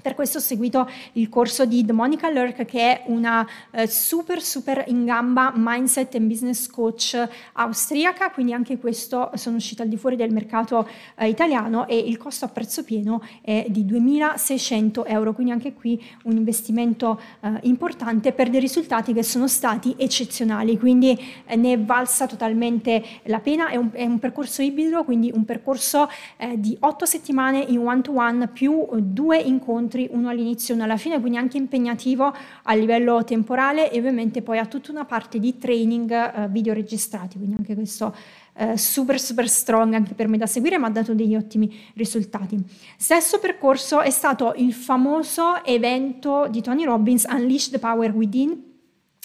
per 0.00 0.14
questo 0.14 0.38
ho 0.38 0.40
seguito 0.40 0.88
il 1.12 1.28
corso 1.28 1.64
di 1.64 1.84
The 1.84 1.92
Monica 1.92 2.30
Lurk, 2.30 2.64
che 2.64 2.80
è 2.80 3.02
una 3.06 3.46
eh, 3.70 3.86
super 3.86 4.40
super 4.42 4.84
in 4.88 5.04
gamba 5.04 5.52
mindset 5.54 6.14
and 6.14 6.26
business 6.26 6.68
coach 6.68 7.16
austriaca, 7.52 8.30
quindi 8.30 8.52
anche 8.52 8.78
questo 8.78 9.30
sono 9.34 9.56
uscita 9.56 9.82
al 9.82 9.88
di 9.88 9.96
fuori 9.96 10.16
del 10.16 10.32
mercato 10.32 10.88
eh, 11.16 11.28
italiano 11.28 11.86
e 11.86 11.98
il 11.98 12.16
costo 12.16 12.44
a 12.44 12.48
prezzo 12.48 12.84
pieno 12.84 13.22
è 13.42 13.66
di 13.68 13.84
2600 13.84 15.04
euro, 15.04 15.32
quindi 15.32 15.52
anche 15.52 15.72
qui 15.72 16.02
un 16.24 16.36
investimento 16.36 17.20
eh, 17.40 17.58
importante 17.62 18.32
per 18.32 18.50
dei 18.50 18.60
risultati 18.60 19.12
che 19.12 19.22
sono 19.22 19.48
stati 19.48 19.94
eccezionali, 19.96 20.78
quindi 20.78 21.18
eh, 21.46 21.56
ne 21.56 21.72
è 21.72 21.78
valsa 21.78 22.26
totalmente 22.26 23.02
la 23.24 23.40
pena, 23.40 23.68
è 23.68 23.76
un, 23.76 23.90
è 23.92 24.04
un 24.04 24.18
percorso 24.18 24.62
ibrido, 24.62 25.04
quindi 25.04 25.30
un 25.34 25.44
percorso 25.44 26.08
eh, 26.36 26.58
di 26.58 26.76
otto 26.80 27.04
settimane 27.04 27.64
in 27.68 27.78
one 27.78 28.00
to 28.00 28.12
one 28.14 28.48
più 28.48 28.86
due 28.98 29.38
incontri 29.38 29.89
incontri, 29.90 30.08
uno 30.12 30.28
all'inizio 30.28 30.72
e 30.72 30.76
uno 30.76 30.84
alla 30.84 30.96
fine, 30.96 31.18
quindi 31.20 31.38
anche 31.38 31.56
impegnativo 31.56 32.32
a 32.62 32.74
livello 32.74 33.24
temporale 33.24 33.90
e 33.90 33.98
ovviamente 33.98 34.42
poi 34.42 34.58
ha 34.58 34.66
tutta 34.66 34.92
una 34.92 35.04
parte 35.04 35.38
di 35.38 35.58
training 35.58 36.10
eh, 36.10 36.48
video 36.48 36.72
registrati, 36.72 37.36
quindi 37.36 37.56
anche 37.56 37.74
questo 37.74 38.14
eh, 38.54 38.76
super 38.76 39.18
super 39.20 39.48
strong 39.48 39.94
anche 39.94 40.14
per 40.14 40.28
me 40.28 40.38
da 40.38 40.46
seguire, 40.46 40.78
ma 40.78 40.86
ha 40.86 40.90
dato 40.90 41.14
degli 41.14 41.34
ottimi 41.34 41.74
risultati. 41.94 42.56
Stesso 42.96 43.38
percorso 43.38 44.00
è 44.00 44.10
stato 44.10 44.54
il 44.56 44.72
famoso 44.72 45.64
evento 45.64 46.46
di 46.48 46.62
Tony 46.62 46.84
Robbins 46.84 47.26
Unleash 47.28 47.70
the 47.70 47.78
Power 47.78 48.12
Within 48.12 48.68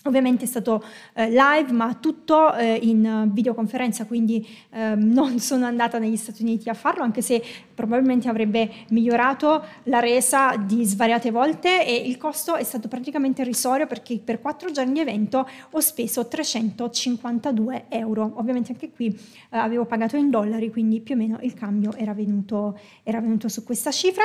Ovviamente 0.07 0.43
è 0.43 0.47
stato 0.47 0.83
eh, 1.13 1.29
live, 1.29 1.71
ma 1.71 1.95
tutto 1.95 2.53
eh, 2.53 2.77
in 2.79 3.31
videoconferenza, 3.33 4.05
quindi 4.05 4.47
eh, 4.69 4.93
non 4.95 5.39
sono 5.39 5.65
andata 5.65 5.97
negli 5.97 6.15
Stati 6.15 6.43
Uniti 6.43 6.69
a 6.69 6.75
farlo, 6.75 7.03
anche 7.03 7.23
se 7.23 7.43
probabilmente 7.73 8.29
avrebbe 8.29 8.69
migliorato 8.89 9.63
la 9.83 9.99
resa 9.99 10.57
di 10.57 10.85
svariate 10.85 11.31
volte 11.31 11.83
e 11.87 11.95
il 11.95 12.17
costo 12.17 12.53
è 12.53 12.63
stato 12.63 12.87
praticamente 12.87 13.41
irrisorio 13.41 13.87
perché 13.87 14.19
per 14.23 14.41
quattro 14.41 14.69
giorni 14.69 14.93
di 14.93 14.99
evento 14.99 15.47
ho 15.71 15.79
speso 15.79 16.27
352 16.27 17.85
euro. 17.89 18.33
Ovviamente 18.35 18.73
anche 18.73 18.91
qui 18.91 19.07
eh, 19.07 19.57
avevo 19.57 19.85
pagato 19.85 20.17
in 20.17 20.29
dollari, 20.29 20.69
quindi 20.69 21.01
più 21.01 21.15
o 21.15 21.17
meno 21.17 21.39
il 21.41 21.55
cambio 21.55 21.93
era 21.95 22.13
venuto, 22.13 22.77
era 23.01 23.19
venuto 23.19 23.49
su 23.49 23.63
questa 23.63 23.89
cifra. 23.89 24.23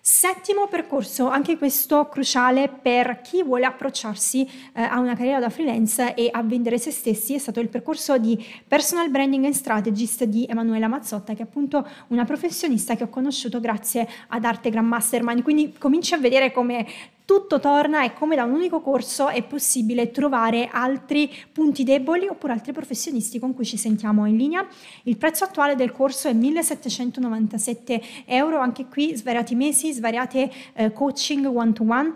Settimo 0.00 0.68
percorso, 0.68 1.28
anche 1.28 1.58
questo 1.58 2.08
cruciale 2.08 2.68
per 2.68 3.20
chi 3.20 3.42
vuole 3.42 3.66
approcciarsi 3.66 4.48
eh, 4.74 4.82
a 4.82 4.98
una 4.98 5.14
carriera 5.14 5.40
da 5.40 5.50
freelance 5.50 6.14
e 6.14 6.28
a 6.32 6.42
vendere 6.42 6.78
se 6.78 6.90
stessi, 6.90 7.34
è 7.34 7.38
stato 7.38 7.60
il 7.60 7.68
percorso 7.68 8.16
di 8.16 8.42
Personal 8.66 9.10
Branding 9.10 9.44
and 9.44 9.54
Strategist 9.54 10.24
di 10.24 10.46
Emanuela 10.48 10.88
Mazzotta, 10.88 11.34
che 11.34 11.40
è 11.40 11.44
appunto 11.44 11.86
una 12.08 12.24
professionista 12.24 12.94
che 12.94 13.04
ho 13.04 13.08
conosciuto 13.08 13.60
grazie 13.60 14.08
ad 14.28 14.44
Arte 14.44 14.70
Grand 14.70 14.88
Mastermind. 14.88 15.42
Quindi 15.42 15.74
cominci 15.76 16.14
a 16.14 16.18
vedere 16.18 16.52
come 16.52 16.86
tutto 17.28 17.60
torna 17.60 18.04
e 18.04 18.14
come 18.14 18.36
da 18.36 18.44
un 18.44 18.54
unico 18.54 18.80
corso 18.80 19.28
è 19.28 19.42
possibile 19.42 20.10
trovare 20.10 20.66
altri 20.72 21.30
punti 21.52 21.84
deboli 21.84 22.26
oppure 22.26 22.54
altri 22.54 22.72
professionisti 22.72 23.38
con 23.38 23.52
cui 23.52 23.66
ci 23.66 23.76
sentiamo 23.76 24.24
in 24.24 24.34
linea. 24.34 24.66
Il 25.02 25.18
prezzo 25.18 25.44
attuale 25.44 25.74
del 25.74 25.92
corso 25.92 26.28
è 26.28 26.32
1797 26.32 28.00
euro, 28.24 28.60
anche 28.60 28.86
qui 28.86 29.14
svariati 29.14 29.54
mesi, 29.54 29.92
svariate 29.92 30.50
eh, 30.72 30.90
coaching 30.94 31.44
one 31.44 31.74
to 31.74 31.84
one 31.86 32.14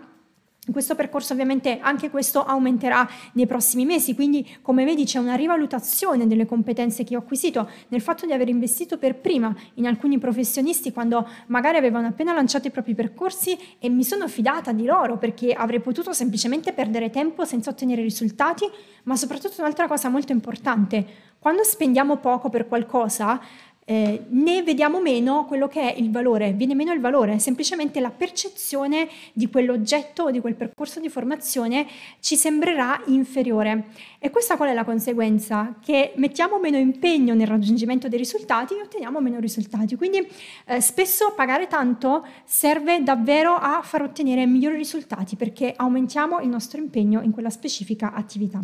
questo 0.71 0.95
percorso 0.95 1.33
ovviamente 1.33 1.79
anche 1.81 2.09
questo 2.09 2.43
aumenterà 2.43 3.07
nei 3.33 3.45
prossimi 3.45 3.85
mesi, 3.85 4.15
quindi 4.15 4.57
come 4.61 4.85
vedi 4.85 5.03
c'è 5.03 5.19
una 5.19 5.35
rivalutazione 5.35 6.25
delle 6.25 6.45
competenze 6.45 7.03
che 7.03 7.15
ho 7.15 7.19
acquisito 7.19 7.69
nel 7.89 8.01
fatto 8.01 8.25
di 8.25 8.31
aver 8.31 8.47
investito 8.47 8.97
per 8.97 9.15
prima 9.15 9.53
in 9.75 9.87
alcuni 9.87 10.17
professionisti 10.19 10.93
quando 10.93 11.27
magari 11.47 11.77
avevano 11.77 12.07
appena 12.07 12.33
lanciato 12.33 12.67
i 12.67 12.71
propri 12.71 12.95
percorsi 12.95 13.57
e 13.77 13.89
mi 13.89 14.03
sono 14.03 14.27
fidata 14.27 14.71
di 14.71 14.85
loro 14.85 15.17
perché 15.17 15.51
avrei 15.53 15.81
potuto 15.81 16.13
semplicemente 16.13 16.71
perdere 16.71 17.09
tempo 17.09 17.43
senza 17.43 17.69
ottenere 17.69 18.01
risultati, 18.01 18.65
ma 19.03 19.15
soprattutto 19.17 19.55
un'altra 19.59 19.87
cosa 19.87 20.07
molto 20.07 20.31
importante, 20.31 21.31
quando 21.39 21.63
spendiamo 21.63 22.17
poco 22.17 22.49
per 22.49 22.67
qualcosa 22.67 23.41
eh, 23.85 24.25
ne 24.29 24.63
vediamo 24.63 25.01
meno 25.01 25.45
quello 25.45 25.67
che 25.67 25.93
è 25.93 25.99
il 25.99 26.11
valore, 26.11 26.53
viene 26.53 26.75
meno 26.75 26.93
il 26.93 26.99
valore, 26.99 27.39
semplicemente 27.39 27.99
la 27.99 28.09
percezione 28.09 29.09
di 29.33 29.49
quell'oggetto 29.49 30.23
o 30.23 30.31
di 30.31 30.39
quel 30.39 30.55
percorso 30.55 30.99
di 30.99 31.09
formazione 31.09 31.87
ci 32.19 32.35
sembrerà 32.35 33.01
inferiore. 33.07 33.87
E 34.19 34.29
questa 34.29 34.55
qual 34.55 34.69
è 34.69 34.73
la 34.73 34.85
conseguenza? 34.85 35.75
Che 35.83 36.13
mettiamo 36.15 36.59
meno 36.59 36.77
impegno 36.77 37.33
nel 37.33 37.47
raggiungimento 37.47 38.07
dei 38.07 38.17
risultati 38.17 38.75
e 38.75 38.81
otteniamo 38.81 39.19
meno 39.19 39.39
risultati. 39.39 39.95
Quindi 39.95 40.25
eh, 40.65 40.79
spesso 40.79 41.33
pagare 41.35 41.67
tanto 41.67 42.25
serve 42.45 43.03
davvero 43.03 43.55
a 43.55 43.81
far 43.83 44.03
ottenere 44.03 44.45
migliori 44.45 44.77
risultati 44.77 45.35
perché 45.35 45.73
aumentiamo 45.75 46.39
il 46.39 46.47
nostro 46.47 46.79
impegno 46.79 47.21
in 47.21 47.31
quella 47.31 47.49
specifica 47.49 48.13
attività. 48.13 48.63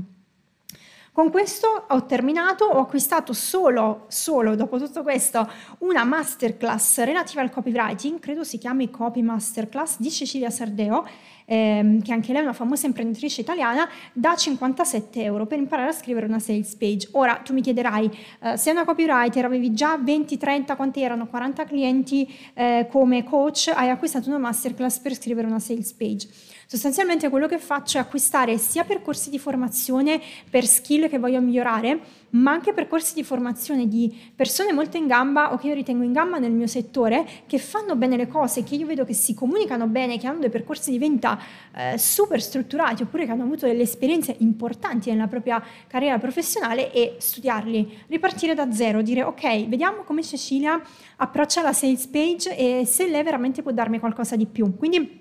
Con 1.19 1.31
questo 1.31 1.83
ho 1.89 2.05
terminato, 2.05 2.63
ho 2.63 2.79
acquistato 2.79 3.33
solo, 3.33 4.05
solo 4.07 4.55
dopo 4.55 4.77
tutto 4.77 5.03
questo 5.03 5.45
una 5.79 6.05
masterclass 6.05 7.03
relativa 7.03 7.41
al 7.41 7.49
copywriting, 7.49 8.19
credo 8.19 8.45
si 8.45 8.57
chiami 8.57 8.89
Copy 8.89 9.21
Masterclass 9.21 9.97
di 9.99 10.09
Cecilia 10.11 10.49
Sardeo, 10.49 11.05
ehm, 11.43 12.01
che 12.01 12.13
anche 12.13 12.31
lei 12.31 12.39
è 12.39 12.43
una 12.45 12.53
famosa 12.53 12.85
imprenditrice 12.85 13.41
italiana, 13.41 13.85
da 14.13 14.33
57 14.33 15.21
euro 15.21 15.45
per 15.45 15.57
imparare 15.57 15.89
a 15.89 15.91
scrivere 15.91 16.25
una 16.25 16.39
sales 16.39 16.73
page. 16.75 17.09
Ora 17.11 17.35
tu 17.43 17.51
mi 17.51 17.59
chiederai, 17.59 18.09
eh, 18.39 18.55
sei 18.55 18.71
una 18.71 18.85
copywriter, 18.85 19.43
avevi 19.43 19.73
già 19.73 19.97
20, 19.97 20.37
30, 20.37 20.77
quanti 20.77 21.01
erano? 21.01 21.27
40 21.27 21.65
clienti 21.65 22.33
eh, 22.53 22.87
come 22.89 23.25
coach, 23.25 23.69
hai 23.75 23.89
acquistato 23.89 24.29
una 24.29 24.37
masterclass 24.37 24.99
per 24.99 25.15
scrivere 25.15 25.47
una 25.47 25.59
sales 25.59 25.91
page. 25.91 26.29
Sostanzialmente 26.71 27.29
quello 27.29 27.47
che 27.47 27.57
faccio 27.57 27.97
è 27.97 28.01
acquistare 28.01 28.59
sia 28.59 28.83
percorsi 28.83 29.31
di 29.31 29.39
formazione 29.39 30.21
per 30.51 30.67
skill 30.67 31.09
che 31.09 31.17
voglio 31.17 31.41
migliorare, 31.41 31.99
ma 32.33 32.51
anche 32.51 32.73
percorsi 32.73 33.15
di 33.15 33.23
formazione 33.23 33.87
di 33.87 34.15
persone 34.35 34.71
molto 34.71 34.95
in 34.95 35.07
gamba 35.07 35.51
o 35.51 35.57
che 35.57 35.65
io 35.65 35.73
ritengo 35.73 36.03
in 36.03 36.11
gamba 36.11 36.37
nel 36.37 36.51
mio 36.51 36.67
settore, 36.67 37.27
che 37.47 37.57
fanno 37.57 37.95
bene 37.95 38.17
le 38.17 38.27
cose, 38.27 38.61
che 38.61 38.75
io 38.75 38.85
vedo 38.85 39.03
che 39.03 39.15
si 39.15 39.33
comunicano 39.33 39.87
bene, 39.87 40.19
che 40.19 40.27
hanno 40.27 40.41
dei 40.41 40.51
percorsi 40.51 40.91
di 40.91 40.99
venta 40.99 41.39
eh, 41.75 41.97
super 41.97 42.39
strutturati 42.39 43.01
oppure 43.01 43.25
che 43.25 43.31
hanno 43.31 43.45
avuto 43.45 43.65
delle 43.65 43.81
esperienze 43.81 44.35
importanti 44.37 45.09
nella 45.09 45.25
propria 45.25 45.59
carriera 45.87 46.19
professionale 46.19 46.93
e 46.93 47.15
studiarli, 47.17 48.03
ripartire 48.09 48.53
da 48.53 48.71
zero, 48.71 49.01
dire 49.01 49.23
ok, 49.23 49.67
vediamo 49.67 50.03
come 50.03 50.21
Cecilia 50.21 50.79
approccia 51.15 51.63
la 51.63 51.73
sales 51.73 52.05
page 52.05 52.55
e 52.55 52.85
se 52.85 53.07
lei 53.07 53.23
veramente 53.23 53.63
può 53.63 53.71
darmi 53.71 53.97
qualcosa 53.97 54.35
di 54.35 54.45
più. 54.45 54.77
Quindi 54.77 55.18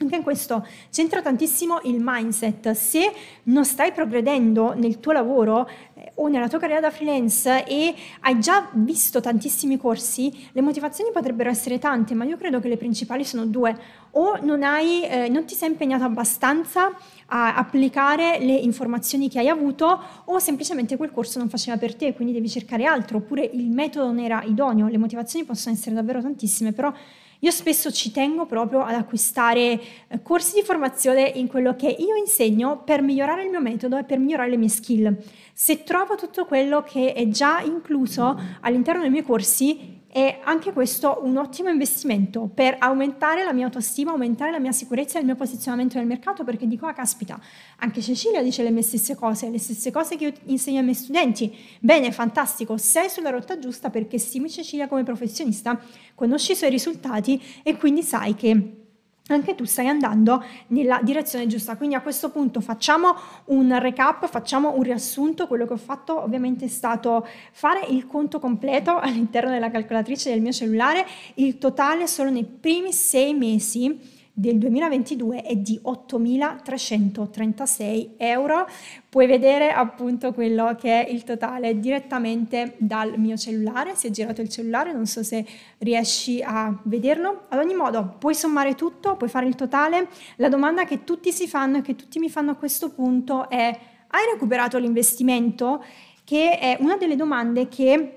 anche 0.00 0.16
in 0.16 0.22
questo 0.22 0.64
c'entra 0.90 1.22
tantissimo 1.22 1.80
il 1.84 1.96
mindset. 2.00 2.70
Se 2.70 3.12
non 3.44 3.64
stai 3.64 3.92
progredendo 3.92 4.74
nel 4.74 5.00
tuo 5.00 5.12
lavoro 5.12 5.68
eh, 5.94 6.12
o 6.14 6.28
nella 6.28 6.48
tua 6.48 6.58
carriera 6.58 6.80
da 6.80 6.90
freelance 6.90 7.64
e 7.64 7.94
hai 8.20 8.38
già 8.38 8.68
visto 8.74 9.20
tantissimi 9.20 9.76
corsi, 9.76 10.48
le 10.52 10.60
motivazioni 10.60 11.10
potrebbero 11.12 11.50
essere 11.50 11.78
tante, 11.78 12.14
ma 12.14 12.24
io 12.24 12.36
credo 12.36 12.60
che 12.60 12.68
le 12.68 12.76
principali 12.76 13.24
sono 13.24 13.44
due. 13.46 13.76
O 14.12 14.38
non, 14.40 14.62
hai, 14.62 15.04
eh, 15.04 15.28
non 15.28 15.44
ti 15.44 15.54
sei 15.54 15.70
impegnato 15.70 16.04
abbastanza 16.04 16.96
a 17.26 17.56
applicare 17.56 18.38
le 18.40 18.54
informazioni 18.54 19.28
che 19.28 19.38
hai 19.38 19.48
avuto 19.48 20.00
o 20.24 20.38
semplicemente 20.38 20.96
quel 20.96 21.10
corso 21.10 21.38
non 21.38 21.48
faceva 21.48 21.76
per 21.76 21.94
te, 21.94 22.14
quindi 22.14 22.32
devi 22.32 22.48
cercare 22.48 22.84
altro, 22.84 23.18
oppure 23.18 23.50
il 23.52 23.68
metodo 23.68 24.06
non 24.06 24.20
era 24.20 24.42
idoneo. 24.44 24.86
Le 24.86 24.98
motivazioni 24.98 25.44
possono 25.44 25.74
essere 25.74 25.94
davvero 25.94 26.22
tantissime, 26.22 26.72
però 26.72 26.92
io 27.40 27.50
spesso 27.52 27.92
ci 27.92 28.10
tengo 28.10 28.46
proprio 28.46 28.80
ad 28.82 28.94
acquistare 28.94 29.80
eh, 30.08 30.22
corsi 30.22 30.54
di 30.54 30.62
formazione 30.62 31.22
in 31.36 31.46
quello 31.46 31.76
che 31.76 31.86
io 31.86 32.16
insegno 32.16 32.82
per 32.82 33.00
migliorare 33.00 33.44
il 33.44 33.50
mio 33.50 33.60
metodo 33.60 33.96
e 33.96 34.02
per 34.02 34.18
migliorare 34.18 34.50
le 34.50 34.56
mie 34.56 34.68
skill. 34.68 35.16
Se 35.52 35.84
trovo 35.84 36.16
tutto 36.16 36.46
quello 36.46 36.82
che 36.82 37.12
è 37.12 37.28
già 37.28 37.60
incluso 37.60 38.36
all'interno 38.60 39.02
dei 39.02 39.10
miei 39.10 39.22
corsi, 39.22 40.00
è 40.18 40.40
anche 40.42 40.72
questo 40.72 41.20
un 41.22 41.36
ottimo 41.36 41.68
investimento 41.68 42.50
per 42.52 42.76
aumentare 42.80 43.44
la 43.44 43.52
mia 43.52 43.66
autostima, 43.66 44.10
aumentare 44.10 44.50
la 44.50 44.58
mia 44.58 44.72
sicurezza 44.72 45.16
e 45.16 45.20
il 45.20 45.26
mio 45.26 45.36
posizionamento 45.36 45.96
nel 45.96 46.08
mercato 46.08 46.42
perché 46.42 46.66
dico, 46.66 46.86
ah 46.86 46.92
caspita, 46.92 47.40
anche 47.76 48.02
Cecilia 48.02 48.42
dice 48.42 48.64
le 48.64 48.70
mie 48.70 48.82
stesse 48.82 49.14
cose, 49.14 49.48
le 49.48 49.60
stesse 49.60 49.92
cose 49.92 50.16
che 50.16 50.24
io 50.24 50.32
insegno 50.46 50.78
ai 50.78 50.84
miei 50.84 50.96
studenti. 50.96 51.56
Bene, 51.78 52.10
fantastico, 52.10 52.76
sei 52.76 53.08
sulla 53.08 53.30
rotta 53.30 53.60
giusta 53.60 53.90
perché 53.90 54.18
stimi 54.18 54.50
Cecilia 54.50 54.88
come 54.88 55.04
professionista, 55.04 55.80
conosci 56.16 56.52
i 56.52 56.56
suoi 56.56 56.70
risultati 56.70 57.40
e 57.62 57.76
quindi 57.76 58.02
sai 58.02 58.34
che 58.34 58.87
anche 59.28 59.54
tu 59.54 59.64
stai 59.64 59.88
andando 59.88 60.44
nella 60.68 61.00
direzione 61.02 61.46
giusta. 61.46 61.76
Quindi 61.76 61.94
a 61.94 62.00
questo 62.00 62.30
punto 62.30 62.60
facciamo 62.60 63.14
un 63.46 63.78
recap, 63.78 64.28
facciamo 64.28 64.74
un 64.74 64.82
riassunto. 64.82 65.46
Quello 65.46 65.66
che 65.66 65.72
ho 65.74 65.78
fatto 65.78 66.22
ovviamente 66.22 66.66
è 66.66 66.68
stato 66.68 67.26
fare 67.52 67.86
il 67.88 68.06
conto 68.06 68.38
completo 68.38 68.98
all'interno 68.98 69.50
della 69.50 69.70
calcolatrice 69.70 70.30
del 70.30 70.40
mio 70.40 70.52
cellulare, 70.52 71.06
il 71.34 71.58
totale 71.58 72.06
solo 72.06 72.30
nei 72.30 72.44
primi 72.44 72.92
sei 72.92 73.34
mesi 73.34 74.16
del 74.38 74.58
2022 74.58 75.42
è 75.42 75.56
di 75.56 75.80
8.336 75.84 78.10
euro. 78.18 78.68
Puoi 79.08 79.26
vedere 79.26 79.72
appunto 79.72 80.32
quello 80.32 80.76
che 80.76 81.04
è 81.04 81.10
il 81.10 81.24
totale 81.24 81.80
direttamente 81.80 82.76
dal 82.78 83.18
mio 83.18 83.36
cellulare. 83.36 83.96
Si 83.96 84.06
è 84.06 84.10
girato 84.10 84.40
il 84.40 84.48
cellulare, 84.48 84.92
non 84.92 85.06
so 85.06 85.24
se 85.24 85.44
riesci 85.78 86.40
a 86.40 86.72
vederlo. 86.84 87.46
Ad 87.48 87.58
ogni 87.58 87.74
modo, 87.74 88.14
puoi 88.16 88.36
sommare 88.36 88.76
tutto, 88.76 89.16
puoi 89.16 89.28
fare 89.28 89.46
il 89.46 89.56
totale. 89.56 90.06
La 90.36 90.48
domanda 90.48 90.84
che 90.84 91.02
tutti 91.02 91.32
si 91.32 91.48
fanno 91.48 91.78
e 91.78 91.82
che 91.82 91.96
tutti 91.96 92.20
mi 92.20 92.30
fanno 92.30 92.52
a 92.52 92.54
questo 92.54 92.90
punto 92.90 93.50
è: 93.50 93.76
hai 94.06 94.22
recuperato 94.32 94.78
l'investimento? 94.78 95.84
Che 96.22 96.60
è 96.60 96.76
una 96.78 96.96
delle 96.96 97.16
domande 97.16 97.66
che 97.66 98.12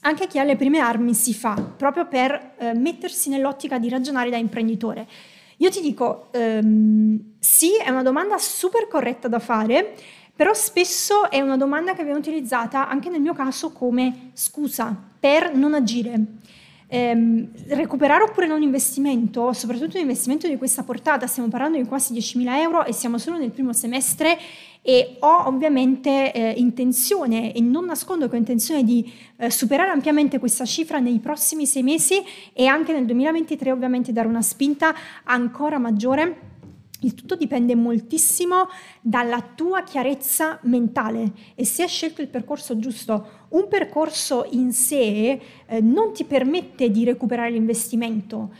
anche 0.00 0.26
chi 0.26 0.40
ha 0.40 0.42
le 0.42 0.56
prime 0.56 0.80
armi 0.80 1.14
si 1.14 1.32
fa, 1.32 1.54
proprio 1.54 2.08
per 2.08 2.54
eh, 2.58 2.74
mettersi 2.74 3.28
nell'ottica 3.28 3.78
di 3.78 3.88
ragionare 3.88 4.28
da 4.28 4.38
imprenditore. 4.38 5.06
Io 5.58 5.70
ti 5.70 5.80
dico, 5.80 6.28
um, 6.34 7.18
sì, 7.38 7.76
è 7.76 7.90
una 7.90 8.02
domanda 8.02 8.38
super 8.38 8.88
corretta 8.88 9.28
da 9.28 9.38
fare, 9.38 9.94
però 10.34 10.54
spesso 10.54 11.30
è 11.30 11.40
una 11.40 11.56
domanda 11.56 11.94
che 11.94 12.04
viene 12.04 12.18
utilizzata 12.18 12.88
anche 12.88 13.10
nel 13.10 13.20
mio 13.20 13.34
caso 13.34 13.70
come 13.70 14.30
scusa 14.32 14.96
per 15.18 15.54
non 15.54 15.74
agire. 15.74 16.20
Um, 16.88 17.48
recuperare 17.68 18.24
oppure 18.24 18.46
no 18.46 18.54
un 18.54 18.62
investimento, 18.62 19.52
soprattutto 19.54 19.96
un 19.96 20.02
investimento 20.02 20.46
di 20.46 20.58
questa 20.58 20.82
portata, 20.82 21.26
stiamo 21.26 21.48
parlando 21.48 21.78
di 21.78 21.84
quasi 21.84 22.12
10.000 22.12 22.56
euro 22.58 22.84
e 22.84 22.92
siamo 22.92 23.16
solo 23.16 23.38
nel 23.38 23.50
primo 23.50 23.72
semestre 23.72 24.36
e 24.82 25.16
ho 25.20 25.46
ovviamente 25.46 26.32
eh, 26.32 26.54
intenzione 26.56 27.54
e 27.54 27.60
non 27.60 27.84
nascondo 27.84 28.28
che 28.28 28.34
ho 28.34 28.38
intenzione 28.38 28.82
di 28.82 29.10
eh, 29.36 29.48
superare 29.48 29.90
ampiamente 29.90 30.40
questa 30.40 30.64
cifra 30.64 30.98
nei 30.98 31.20
prossimi 31.20 31.66
sei 31.66 31.84
mesi 31.84 32.20
e 32.52 32.66
anche 32.66 32.92
nel 32.92 33.06
2023 33.06 33.70
ovviamente 33.70 34.12
dare 34.12 34.26
una 34.26 34.42
spinta 34.42 34.92
ancora 35.24 35.78
maggiore 35.78 36.50
Il 37.04 37.14
tutto 37.14 37.34
dipende 37.34 37.74
moltissimo 37.74 38.68
dalla 39.00 39.40
tua 39.40 39.82
chiarezza 39.82 40.58
mentale 40.62 41.32
e 41.56 41.64
se 41.64 41.82
hai 41.82 41.88
scelto 41.88 42.20
il 42.20 42.28
percorso 42.28 42.78
giusto. 42.78 43.46
Un 43.50 43.66
percorso 43.66 44.46
in 44.50 44.72
sé 44.72 45.40
eh, 45.66 45.80
non 45.80 46.12
ti 46.12 46.22
permette 46.24 46.90
di 46.90 47.04
recuperare 47.04 47.50
l'investimento. 47.50 48.50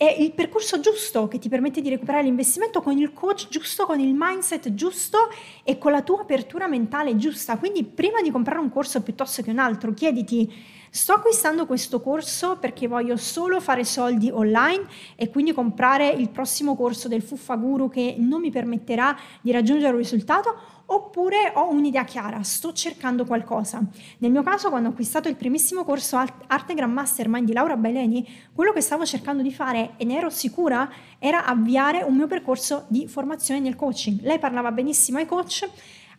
È 0.00 0.16
il 0.18 0.32
percorso 0.32 0.80
giusto 0.80 1.28
che 1.28 1.38
ti 1.38 1.50
permette 1.50 1.82
di 1.82 1.90
recuperare 1.90 2.24
l'investimento 2.24 2.80
con 2.80 2.96
il 2.96 3.12
coach 3.12 3.48
giusto, 3.48 3.84
con 3.84 4.00
il 4.00 4.14
mindset 4.16 4.72
giusto 4.72 5.28
e 5.62 5.76
con 5.76 5.92
la 5.92 6.00
tua 6.00 6.22
apertura 6.22 6.66
mentale 6.68 7.18
giusta. 7.18 7.58
Quindi 7.58 7.84
prima 7.84 8.22
di 8.22 8.30
comprare 8.30 8.60
un 8.60 8.70
corso 8.70 9.02
piuttosto 9.02 9.42
che 9.42 9.50
un 9.50 9.58
altro, 9.58 9.92
chiediti 9.92 10.50
sto 10.88 11.12
acquistando 11.12 11.66
questo 11.66 12.00
corso 12.00 12.56
perché 12.56 12.88
voglio 12.88 13.18
solo 13.18 13.60
fare 13.60 13.84
soldi 13.84 14.30
online 14.30 14.86
e 15.16 15.28
quindi 15.28 15.52
comprare 15.52 16.08
il 16.08 16.30
prossimo 16.30 16.76
corso 16.76 17.06
del 17.06 17.20
Fuffa 17.20 17.56
Guru 17.56 17.90
che 17.90 18.14
non 18.16 18.40
mi 18.40 18.50
permetterà 18.50 19.14
di 19.42 19.52
raggiungere 19.52 19.92
un 19.92 19.98
risultato 19.98 20.79
oppure 20.92 21.52
ho 21.54 21.70
un'idea 21.70 22.04
chiara, 22.04 22.42
sto 22.42 22.72
cercando 22.72 23.24
qualcosa. 23.24 23.82
Nel 24.18 24.30
mio 24.30 24.42
caso, 24.42 24.70
quando 24.70 24.88
ho 24.88 24.92
acquistato 24.92 25.28
il 25.28 25.36
primissimo 25.36 25.84
corso 25.84 26.16
Arte 26.16 26.74
Grand 26.74 26.92
Mastermind 26.92 27.46
di 27.46 27.52
Laura 27.52 27.76
Baileni, 27.76 28.26
quello 28.52 28.72
che 28.72 28.80
stavo 28.80 29.04
cercando 29.04 29.42
di 29.42 29.52
fare, 29.52 29.92
e 29.96 30.04
ne 30.04 30.16
ero 30.16 30.30
sicura, 30.30 30.90
era 31.18 31.44
avviare 31.44 32.02
un 32.02 32.16
mio 32.16 32.26
percorso 32.26 32.86
di 32.88 33.06
formazione 33.06 33.60
nel 33.60 33.76
coaching. 33.76 34.20
Lei 34.22 34.38
parlava 34.38 34.72
benissimo 34.72 35.18
ai 35.18 35.26
coach 35.26 35.68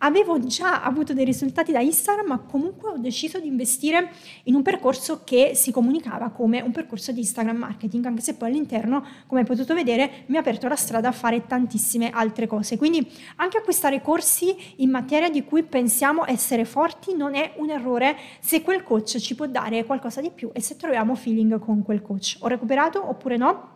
Avevo 0.03 0.39
già 0.39 0.83
avuto 0.83 1.13
dei 1.13 1.25
risultati 1.25 1.71
da 1.71 1.79
Instagram, 1.79 2.27
ma 2.27 2.39
comunque 2.39 2.89
ho 2.89 2.97
deciso 2.97 3.39
di 3.39 3.47
investire 3.47 4.11
in 4.43 4.55
un 4.55 4.63
percorso 4.63 5.21
che 5.23 5.51
si 5.53 5.71
comunicava 5.71 6.29
come 6.29 6.61
un 6.61 6.71
percorso 6.71 7.11
di 7.11 7.19
Instagram 7.19 7.57
marketing, 7.57 8.05
anche 8.05 8.21
se 8.21 8.33
poi 8.33 8.49
all'interno, 8.49 9.05
come 9.27 9.41
hai 9.41 9.45
potuto 9.45 9.73
vedere, 9.73 10.23
mi 10.27 10.37
ha 10.37 10.39
aperto 10.39 10.67
la 10.67 10.75
strada 10.75 11.09
a 11.09 11.11
fare 11.11 11.45
tantissime 11.45 12.09
altre 12.09 12.47
cose. 12.47 12.77
Quindi 12.77 13.07
anche 13.35 13.57
acquistare 13.57 14.01
corsi 14.01 14.55
in 14.77 14.89
materia 14.89 15.29
di 15.29 15.43
cui 15.43 15.61
pensiamo 15.63 16.25
essere 16.25 16.65
forti 16.65 17.15
non 17.15 17.35
è 17.35 17.53
un 17.57 17.69
errore 17.69 18.17
se 18.39 18.63
quel 18.63 18.83
coach 18.83 19.17
ci 19.19 19.35
può 19.35 19.45
dare 19.45 19.85
qualcosa 19.85 20.19
di 20.19 20.31
più 20.31 20.49
e 20.53 20.61
se 20.61 20.77
troviamo 20.77 21.13
feeling 21.13 21.59
con 21.59 21.83
quel 21.83 22.01
coach. 22.01 22.37
Ho 22.39 22.47
recuperato 22.47 23.07
oppure 23.07 23.37
no? 23.37 23.69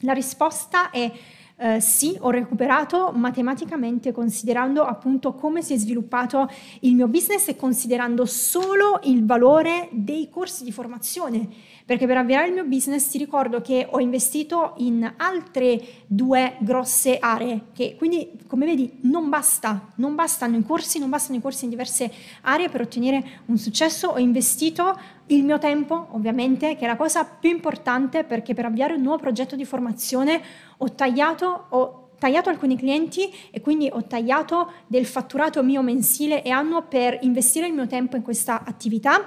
La 0.00 0.12
risposta 0.12 0.90
è 0.90 1.10
eh, 1.58 1.80
sì, 1.80 2.16
ho 2.20 2.28
recuperato 2.30 3.12
matematicamente 3.14 4.12
considerando 4.12 4.84
appunto 4.84 5.32
come 5.34 5.62
si 5.62 5.72
è 5.72 5.78
sviluppato 5.78 6.50
il 6.80 6.94
mio 6.94 7.08
business 7.08 7.48
e 7.48 7.56
considerando 7.56 8.26
solo 8.26 9.00
il 9.04 9.24
valore 9.24 9.88
dei 9.92 10.28
corsi 10.28 10.64
di 10.64 10.72
formazione. 10.72 11.48
Perché 11.86 12.06
per 12.06 12.16
avviare 12.16 12.48
il 12.48 12.52
mio 12.52 12.64
business 12.64 13.08
ti 13.08 13.16
ricordo 13.16 13.60
che 13.60 13.86
ho 13.88 14.00
investito 14.00 14.74
in 14.78 15.10
altre 15.16 15.80
due 16.06 16.56
grosse 16.58 17.18
aree, 17.18 17.66
che 17.72 17.94
quindi 17.96 18.32
come 18.46 18.66
vedi 18.66 18.98
non 19.02 19.28
basta, 19.28 19.92
non 19.96 20.14
bastano 20.14 20.56
i 20.56 20.64
corsi, 20.64 20.98
non 20.98 21.10
bastano 21.10 21.38
i 21.38 21.42
corsi 21.42 21.64
in 21.64 21.70
diverse 21.70 22.12
aree 22.42 22.68
per 22.68 22.80
ottenere 22.80 23.42
un 23.46 23.56
successo, 23.56 24.08
ho 24.08 24.18
investito 24.18 24.98
il 25.28 25.44
mio 25.44 25.58
tempo, 25.58 26.08
ovviamente, 26.10 26.76
che 26.76 26.84
è 26.84 26.86
la 26.86 26.96
cosa 26.96 27.24
più 27.24 27.50
importante 27.50 28.24
perché 28.24 28.54
per 28.54 28.66
avviare 28.66 28.94
un 28.94 29.02
nuovo 29.02 29.18
progetto 29.18 29.56
di 29.56 29.64
formazione 29.64 30.40
ho 30.76 30.92
tagliato, 30.92 31.66
ho 31.70 32.10
tagliato 32.18 32.48
alcuni 32.48 32.76
clienti 32.76 33.32
e 33.50 33.60
quindi 33.60 33.90
ho 33.92 34.04
tagliato 34.04 34.72
del 34.86 35.04
fatturato 35.04 35.62
mio 35.62 35.82
mensile 35.82 36.42
e 36.42 36.50
annuo 36.50 36.82
per 36.82 37.18
investire 37.22 37.66
il 37.66 37.74
mio 37.74 37.86
tempo 37.86 38.16
in 38.16 38.22
questa 38.22 38.62
attività. 38.64 39.26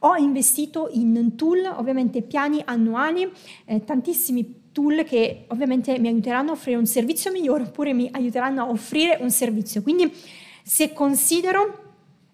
Ho 0.00 0.16
investito 0.16 0.88
in 0.92 1.34
tool, 1.36 1.64
ovviamente 1.76 2.22
piani 2.22 2.62
annuali, 2.64 3.30
eh, 3.66 3.84
tantissimi 3.84 4.68
tool 4.72 5.04
che 5.04 5.46
ovviamente 5.48 5.98
mi 5.98 6.08
aiuteranno 6.08 6.50
a 6.50 6.52
offrire 6.52 6.78
un 6.78 6.86
servizio 6.86 7.32
migliore 7.32 7.64
oppure 7.64 7.92
mi 7.92 8.08
aiuteranno 8.10 8.62
a 8.62 8.68
offrire 8.70 9.18
un 9.20 9.30
servizio. 9.30 9.82
Quindi 9.82 10.10
se 10.62 10.92
considero 10.92 11.89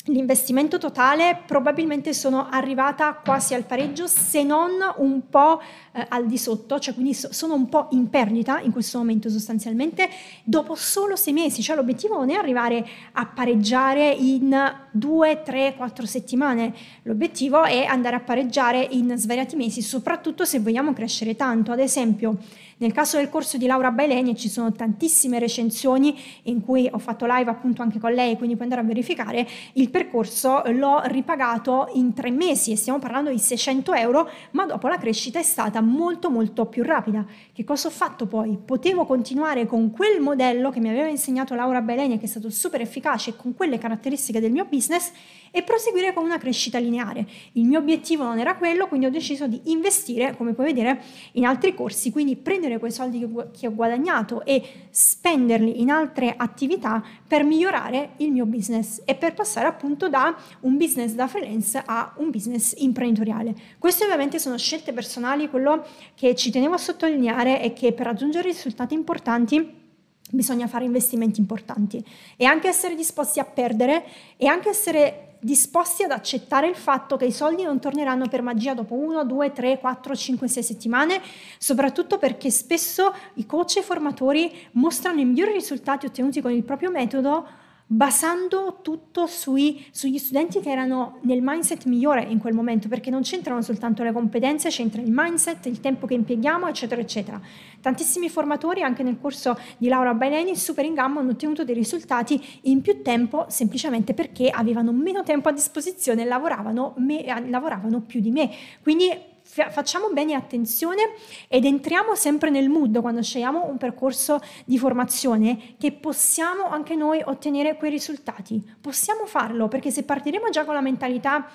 l'investimento 0.07 0.79
totale 0.79 1.43
probabilmente 1.47 2.13
sono 2.13 2.49
arrivata 2.49 3.15
quasi 3.15 3.55
al 3.55 3.65
pareggio 3.65 4.07
se 4.07 4.43
non 4.43 4.73
un 4.99 5.29
po' 5.29 5.61
eh, 5.93 6.05
al 6.09 6.27
di 6.27 6.39
sotto, 6.39 6.79
cioè 6.79 6.95
quindi 6.95 7.15
so, 7.15 7.33
sono 7.33 7.55
un 7.55 7.69
po' 7.69 7.89
in 7.91 8.09
perdita 8.09 8.61
in 8.61 8.73
questo 8.73 8.99
momento 8.99 9.29
sostanzialmente. 9.29 10.09
Dopo 10.45 10.75
solo 10.75 11.17
sei 11.17 11.33
mesi, 11.33 11.63
cioè 11.63 11.77
l'obiettivo 11.77 12.17
non 12.17 12.31
è 12.31 12.35
arrivare 12.35 12.87
a 13.13 13.27
pareggiare 13.27 14.11
in 14.11 14.55
due, 14.91 15.43
tre, 15.43 15.75
quattro 15.77 16.07
settimane, 16.07 16.73
l'obiettivo 17.03 17.65
è 17.65 17.85
andare 17.85 18.17
a 18.17 18.21
pareggiare 18.21 18.87
in 18.91 19.13
svariati 19.17 19.57
mesi, 19.57 19.83
soprattutto 19.83 20.45
se 20.45 20.61
vogliamo 20.61 20.93
crescere 20.93 21.35
tanto, 21.37 21.73
ad 21.73 21.81
esempio 21.81 22.39
nel 22.79 22.93
caso 22.93 23.17
del 23.17 23.31
corso 23.31 23.57
di 23.57 23.67
Laura 23.67 23.91
Baileni 23.91 24.37
ci 24.37 24.51
sono 24.51 24.71
tantissime 24.71 25.39
recensioni 25.39 26.19
in 26.45 26.61
cui 26.61 26.87
ho 26.91 26.99
fatto 26.99 27.25
live 27.27 27.51
appunto 27.51 27.81
anche 27.81 27.99
con 27.99 28.13
lei, 28.13 28.37
quindi 28.37 28.55
puoi 28.55 28.69
andare 28.69 28.83
a 28.83 28.85
verificare, 28.85 29.47
il 29.75 29.89
percorso 29.89 30.63
l'ho 30.67 31.01
ripagato 31.05 31.89
in 31.95 32.13
tre 32.13 32.31
mesi 32.31 32.73
e 32.73 32.77
stiamo 32.77 32.99
parlando 32.99 33.31
di 33.31 33.39
600 33.39 33.95
euro, 33.95 34.29
ma 34.51 34.67
dopo 34.67 34.89
la 34.89 34.99
crescita 34.99 35.39
è 35.39 35.43
stata 35.43 35.81
molto 35.81 36.31
molto 36.31 36.67
più 36.67 36.83
rapida. 36.83 37.25
Che 37.53 37.65
cosa 37.65 37.89
ho 37.89 37.91
fatto 37.91 38.27
poi? 38.27 38.59
Potevo 38.63 39.07
continuare 39.07 39.65
con 39.65 39.91
quel 39.91 40.21
modello 40.21 40.71
che 40.71 40.81
mi 40.81 40.91
aveva 40.91 41.09
insegnato 41.09 41.55
Laura 41.55 41.81
Baileni 41.81 42.19
che 42.19 42.27
è 42.27 42.29
stato 42.29 42.51
super 42.51 42.83
efficace 42.83 43.37
con 43.37 43.55
quelle 43.55 43.79
caratteristiche 43.79 44.41
del 44.41 44.53
mio 44.53 44.67
business 44.67 45.13
e 45.51 45.63
proseguire 45.63 46.13
con 46.13 46.25
una 46.25 46.37
crescita 46.37 46.79
lineare. 46.79 47.27
Il 47.53 47.65
mio 47.65 47.79
obiettivo 47.79 48.25
non 48.25 48.39
era 48.39 48.57
quello, 48.57 48.89
quindi 48.89 49.07
ho 49.07 49.11
deciso 49.11 49.47
di 49.47 49.59
investire, 49.65 50.37
come 50.37 50.53
puoi 50.53 50.67
vedere, 50.67 51.01
in 51.33 51.47
altri 51.47 51.75
corsi, 51.75 52.11
quindi 52.11 52.37
prendere 52.37 52.66
quei 52.79 52.91
soldi 52.91 53.27
che 53.57 53.67
ho 53.67 53.75
guadagnato 53.75 54.45
e 54.45 54.63
spenderli 54.91 55.81
in 55.81 55.91
altre 55.91 56.35
attività 56.37 57.03
per 57.27 57.45
migliorare 57.45 58.11
il 58.19 58.33
mio 58.33 58.45
business 58.45 59.01
e 59.05 59.15
per 59.15 59.35
passare 59.35 59.67
appunto 59.67 60.09
da 60.09 60.37
un 60.61 60.77
business 60.77 61.13
da 61.13 61.27
freelance 61.27 61.83
a 61.85 62.13
un 62.17 62.31
business 62.31 62.75
imprenditoriale. 62.77 63.55
Queste 63.79 64.05
ovviamente 64.05 64.39
sono 64.39 64.59
scelte 64.59 64.93
personali, 64.93 65.49
quello 65.49 65.85
che 66.15 66.35
ci 66.35 66.51
tenevo 66.51 66.75
a 66.75 66.79
sottolineare 66.79 67.61
è 67.61 67.73
che 67.73 67.93
per 67.93 68.07
raggiungere 68.07 68.49
risultati 68.49 68.95
importanti 68.95 69.85
bisogna 70.31 70.67
fare 70.67 70.85
investimenti 70.85 71.41
importanti 71.41 72.05
e 72.37 72.45
anche 72.45 72.69
essere 72.69 72.95
disposti 72.97 73.39
a 73.39 73.45
perdere 73.45 74.05
e 74.37 74.47
anche 74.47 74.69
essere 74.69 75.26
disposti 75.47 76.03
ad 76.03 76.11
accettare 76.11 76.69
il 76.69 76.75
fatto 76.75 77.17
che 77.17 77.25
i 77.25 77.33
soldi 77.33 77.63
non 77.63 77.79
torneranno 77.79 78.29
per 78.29 78.43
magia 78.43 78.75
dopo 78.75 78.97
1, 78.97 79.25
2, 79.25 79.53
3, 79.53 79.79
4, 79.79 80.15
5, 80.17 80.49
6 80.49 80.63
settimane, 80.63 81.23
soprattutto 81.57 82.19
perché 82.19 82.51
spesso 82.51 83.15
i 83.35 83.47
coach 83.47 83.77
e 83.77 83.81
i 83.81 83.85
formatori 83.85 84.53
mostrano 84.73 85.21
i 85.21 85.25
migliori 85.25 85.53
risultati 85.53 86.05
ottenuti 86.05 86.43
con 86.43 86.51
il 86.51 86.65
proprio 86.65 86.91
metodo 86.91 87.47
basando 87.89 88.81
tutto 88.83 89.27
sui, 89.27 89.87
sugli 89.93 90.19
studenti 90.19 90.61
che 90.61 90.71
erano 90.71 91.19
nel 91.23 91.39
mindset 91.41 91.85
migliore 91.85 92.23
in 92.25 92.39
quel 92.39 92.53
momento, 92.53 92.89
perché 92.89 93.11
non 93.11 93.23
c'entrano 93.23 93.63
soltanto 93.63 94.03
le 94.03 94.13
competenze, 94.13 94.71
c'entra 94.71 95.01
il 95.01 95.11
mindset, 95.13 95.67
il 95.67 95.79
tempo 95.81 96.07
che 96.07 96.15
impieghiamo, 96.15 96.67
eccetera, 96.67 97.01
eccetera. 97.01 97.41
Tantissimi 97.81 98.29
formatori, 98.29 98.83
anche 98.83 99.05
nel 99.05 99.19
corso 99.21 99.57
di 99.77 99.87
Laura 99.87 100.15
Baileni, 100.15 100.57
Super 100.57 100.85
in 100.85 100.95
Gamma, 100.95 101.21
hanno 101.21 101.31
ottenuto 101.31 101.65
dei 101.65 101.75
risultati 101.75 102.43
in 102.63 102.81
più 102.81 103.03
tempo, 103.03 103.47
semplicemente 103.49 104.15
perché 104.15 104.51
avevano 104.51 104.91
meno 104.91 105.23
tempo 105.23 105.49
a 105.49 105.53
disposizione 105.53 106.23
e 106.23 106.25
lavoravano, 106.25 106.95
me, 106.99 107.25
lavoravano 107.49 108.01
più 108.01 108.21
di 108.21 108.33
me. 108.33 108.51
Quindi 108.83 109.35
facciamo 109.47 110.11
bene 110.11 110.35
attenzione 110.35 111.15
ed 111.49 111.65
entriamo 111.65 112.15
sempre 112.15 112.51
nel 112.51 112.69
mood 112.69 113.01
quando 113.01 113.23
scegliamo 113.23 113.67
un 113.67 113.79
percorso 113.79 114.41
di 114.65 114.79
formazione 114.79 115.77
che 115.79 115.93
possiamo 115.93 116.69
anche 116.69 116.95
noi 116.97 117.23
ottenere 117.25 117.77
quei 117.77 117.91
risultati. 117.91 118.63
Possiamo 118.81 119.25
farlo 119.27 119.69
perché 119.69 119.91
se 119.91 120.03
partiremo 120.03 120.51
già 120.51 120.65
con 120.65 120.75
la 120.75 120.81
mentalità 120.81 121.49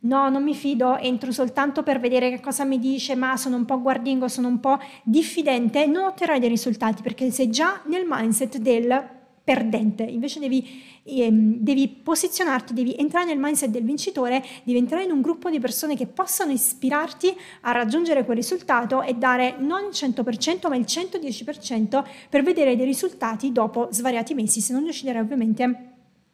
no, 0.00 0.28
non 0.28 0.42
mi 0.42 0.54
fido, 0.54 0.96
entro 0.96 1.30
soltanto 1.30 1.82
per 1.82 2.00
vedere 2.00 2.30
che 2.30 2.40
cosa 2.40 2.64
mi 2.64 2.78
dice, 2.78 3.14
ma 3.14 3.36
sono 3.36 3.56
un 3.56 3.64
po' 3.64 3.80
guardingo, 3.80 4.28
sono 4.28 4.48
un 4.48 4.60
po' 4.60 4.78
diffidente, 5.04 5.86
non 5.86 6.04
otterrai 6.04 6.40
dei 6.40 6.48
risultati 6.48 7.02
perché 7.02 7.30
sei 7.30 7.50
già 7.50 7.80
nel 7.86 8.04
mindset 8.06 8.58
del 8.58 9.20
perdente, 9.44 10.02
invece 10.04 10.38
devi, 10.38 10.82
ehm, 11.04 11.56
devi, 11.58 11.88
posizionarti, 11.88 12.72
devi 12.74 12.94
entrare 12.96 13.26
nel 13.26 13.38
mindset 13.38 13.70
del 13.70 13.82
vincitore, 13.82 14.44
devi 14.62 14.78
entrare 14.78 15.04
in 15.04 15.10
un 15.10 15.20
gruppo 15.20 15.50
di 15.50 15.58
persone 15.58 15.96
che 15.96 16.06
possano 16.06 16.52
ispirarti 16.52 17.34
a 17.62 17.72
raggiungere 17.72 18.24
quel 18.24 18.36
risultato 18.36 19.02
e 19.02 19.14
dare 19.14 19.56
non 19.58 19.84
il 19.84 19.90
100% 19.90 20.68
ma 20.68 20.76
il 20.76 20.84
110% 20.86 22.04
per 22.28 22.42
vedere 22.42 22.76
dei 22.76 22.86
risultati 22.86 23.52
dopo 23.52 23.88
svariati 23.90 24.34
mesi, 24.34 24.60
se 24.60 24.72
non 24.72 24.84
deciderai 24.84 25.22
ovviamente 25.22 25.91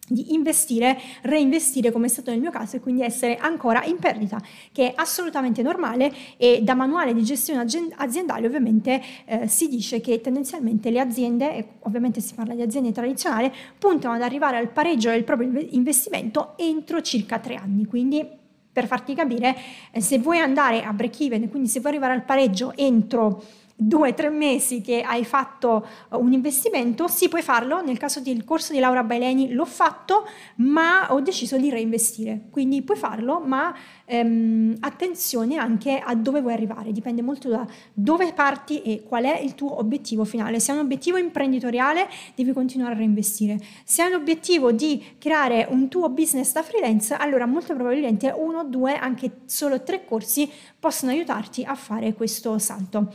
di 0.08 0.34
investire, 0.34 0.98
reinvestire 1.22 1.92
come 1.92 2.06
è 2.06 2.08
stato 2.08 2.30
nel 2.30 2.40
mio 2.40 2.50
caso 2.50 2.76
e 2.76 2.80
quindi 2.80 3.02
essere 3.02 3.36
ancora 3.36 3.84
in 3.84 3.98
perdita, 3.98 4.40
che 4.72 4.88
è 4.88 4.92
assolutamente 4.96 5.62
normale. 5.62 6.12
E 6.36 6.60
da 6.62 6.74
manuale 6.74 7.14
di 7.14 7.22
gestione 7.22 7.64
aziendale 7.96 8.46
ovviamente 8.46 9.02
eh, 9.24 9.48
si 9.48 9.68
dice 9.68 10.00
che 10.00 10.20
tendenzialmente 10.20 10.90
le 10.90 11.00
aziende, 11.00 11.54
e 11.54 11.68
ovviamente 11.80 12.20
si 12.20 12.34
parla 12.34 12.54
di 12.54 12.62
aziende 12.62 12.92
tradizionali, 12.92 13.52
puntano 13.78 14.14
ad 14.14 14.22
arrivare 14.22 14.56
al 14.56 14.70
pareggio 14.70 15.10
del 15.10 15.24
proprio 15.24 15.50
investimento 15.70 16.54
entro 16.56 17.00
circa 17.02 17.38
tre 17.38 17.54
anni, 17.54 17.86
quindi 17.86 18.26
per 18.70 18.86
farti 18.86 19.12
capire, 19.14 19.56
eh, 19.90 20.00
se 20.00 20.18
vuoi 20.18 20.38
andare 20.38 20.84
a 20.84 20.92
break 20.92 21.20
even, 21.22 21.48
quindi 21.50 21.68
se 21.68 21.80
vuoi 21.80 21.92
arrivare 21.92 22.14
al 22.14 22.24
pareggio 22.24 22.72
entro 22.76 23.42
due 23.80 24.10
o 24.10 24.14
tre 24.14 24.28
mesi 24.28 24.80
che 24.80 25.02
hai 25.02 25.24
fatto 25.24 25.86
eh, 26.12 26.16
un 26.16 26.32
investimento, 26.32 27.06
sì 27.06 27.28
puoi 27.28 27.42
farlo, 27.42 27.80
nel 27.80 27.96
caso 27.96 28.18
del 28.18 28.42
corso 28.42 28.72
di 28.72 28.80
Laura 28.80 29.04
Baileni 29.04 29.52
l'ho 29.52 29.64
fatto, 29.64 30.26
ma 30.56 31.12
ho 31.12 31.20
deciso 31.20 31.56
di 31.56 31.70
reinvestire, 31.70 32.46
quindi 32.50 32.82
puoi 32.82 32.98
farlo, 32.98 33.38
ma 33.38 33.72
ehm, 34.04 34.78
attenzione 34.80 35.58
anche 35.58 35.96
a 36.04 36.16
dove 36.16 36.40
vuoi 36.40 36.54
arrivare, 36.54 36.90
dipende 36.90 37.22
molto 37.22 37.48
da 37.48 37.64
dove 37.94 38.32
parti 38.32 38.82
e 38.82 39.04
qual 39.04 39.24
è 39.24 39.38
il 39.38 39.54
tuo 39.54 39.78
obiettivo 39.78 40.24
finale. 40.24 40.58
Se 40.58 40.72
hai 40.72 40.78
un 40.78 40.84
obiettivo 40.84 41.16
imprenditoriale 41.16 42.08
devi 42.34 42.52
continuare 42.52 42.94
a 42.94 42.96
reinvestire, 42.96 43.60
se 43.84 44.02
hai 44.02 44.10
l'obiettivo 44.10 44.72
di 44.72 45.04
creare 45.18 45.68
un 45.70 45.88
tuo 45.88 46.08
business 46.08 46.52
da 46.52 46.64
freelance, 46.64 47.14
allora 47.14 47.46
molto 47.46 47.74
probabilmente 47.74 48.34
uno, 48.36 48.64
due, 48.64 48.96
anche 48.96 49.42
solo 49.44 49.84
tre 49.84 50.04
corsi 50.04 50.50
possono 50.80 51.12
aiutarti 51.12 51.62
a 51.62 51.76
fare 51.76 52.14
questo 52.14 52.58
salto. 52.58 53.12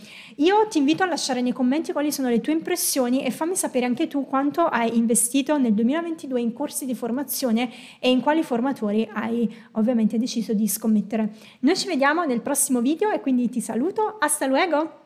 Io 0.54 0.68
ti 0.68 0.78
invito 0.78 1.02
a 1.02 1.08
lasciare 1.08 1.42
nei 1.42 1.52
commenti 1.52 1.92
quali 1.92 2.12
sono 2.12 2.30
le 2.30 2.40
tue 2.40 2.54
impressioni 2.54 3.26
e 3.26 3.32
fammi 3.32 3.56
sapere 3.56 3.88
anche 3.88 4.06
tu 4.06 4.28
quanto 4.28 4.62
hai 4.68 4.96
investito 4.96 5.58
nel 5.58 5.74
2022 5.74 6.40
in 6.40 6.54
corsi 6.54 6.86
di 6.86 6.94
formazione 6.94 7.72
e 8.00 8.12
in 8.12 8.22
quali 8.22 8.44
formatori 8.44 9.10
hai 9.14 9.52
ovviamente 9.72 10.20
deciso 10.20 10.54
di 10.54 10.68
scommettere. 10.68 11.34
Noi 11.62 11.76
ci 11.76 11.88
vediamo 11.88 12.24
nel 12.26 12.42
prossimo 12.42 12.82
video 12.82 13.10
e 13.10 13.20
quindi 13.20 13.50
ti 13.50 13.62
saluto, 13.62 14.18
hasta 14.20 14.46
luego! 14.46 15.03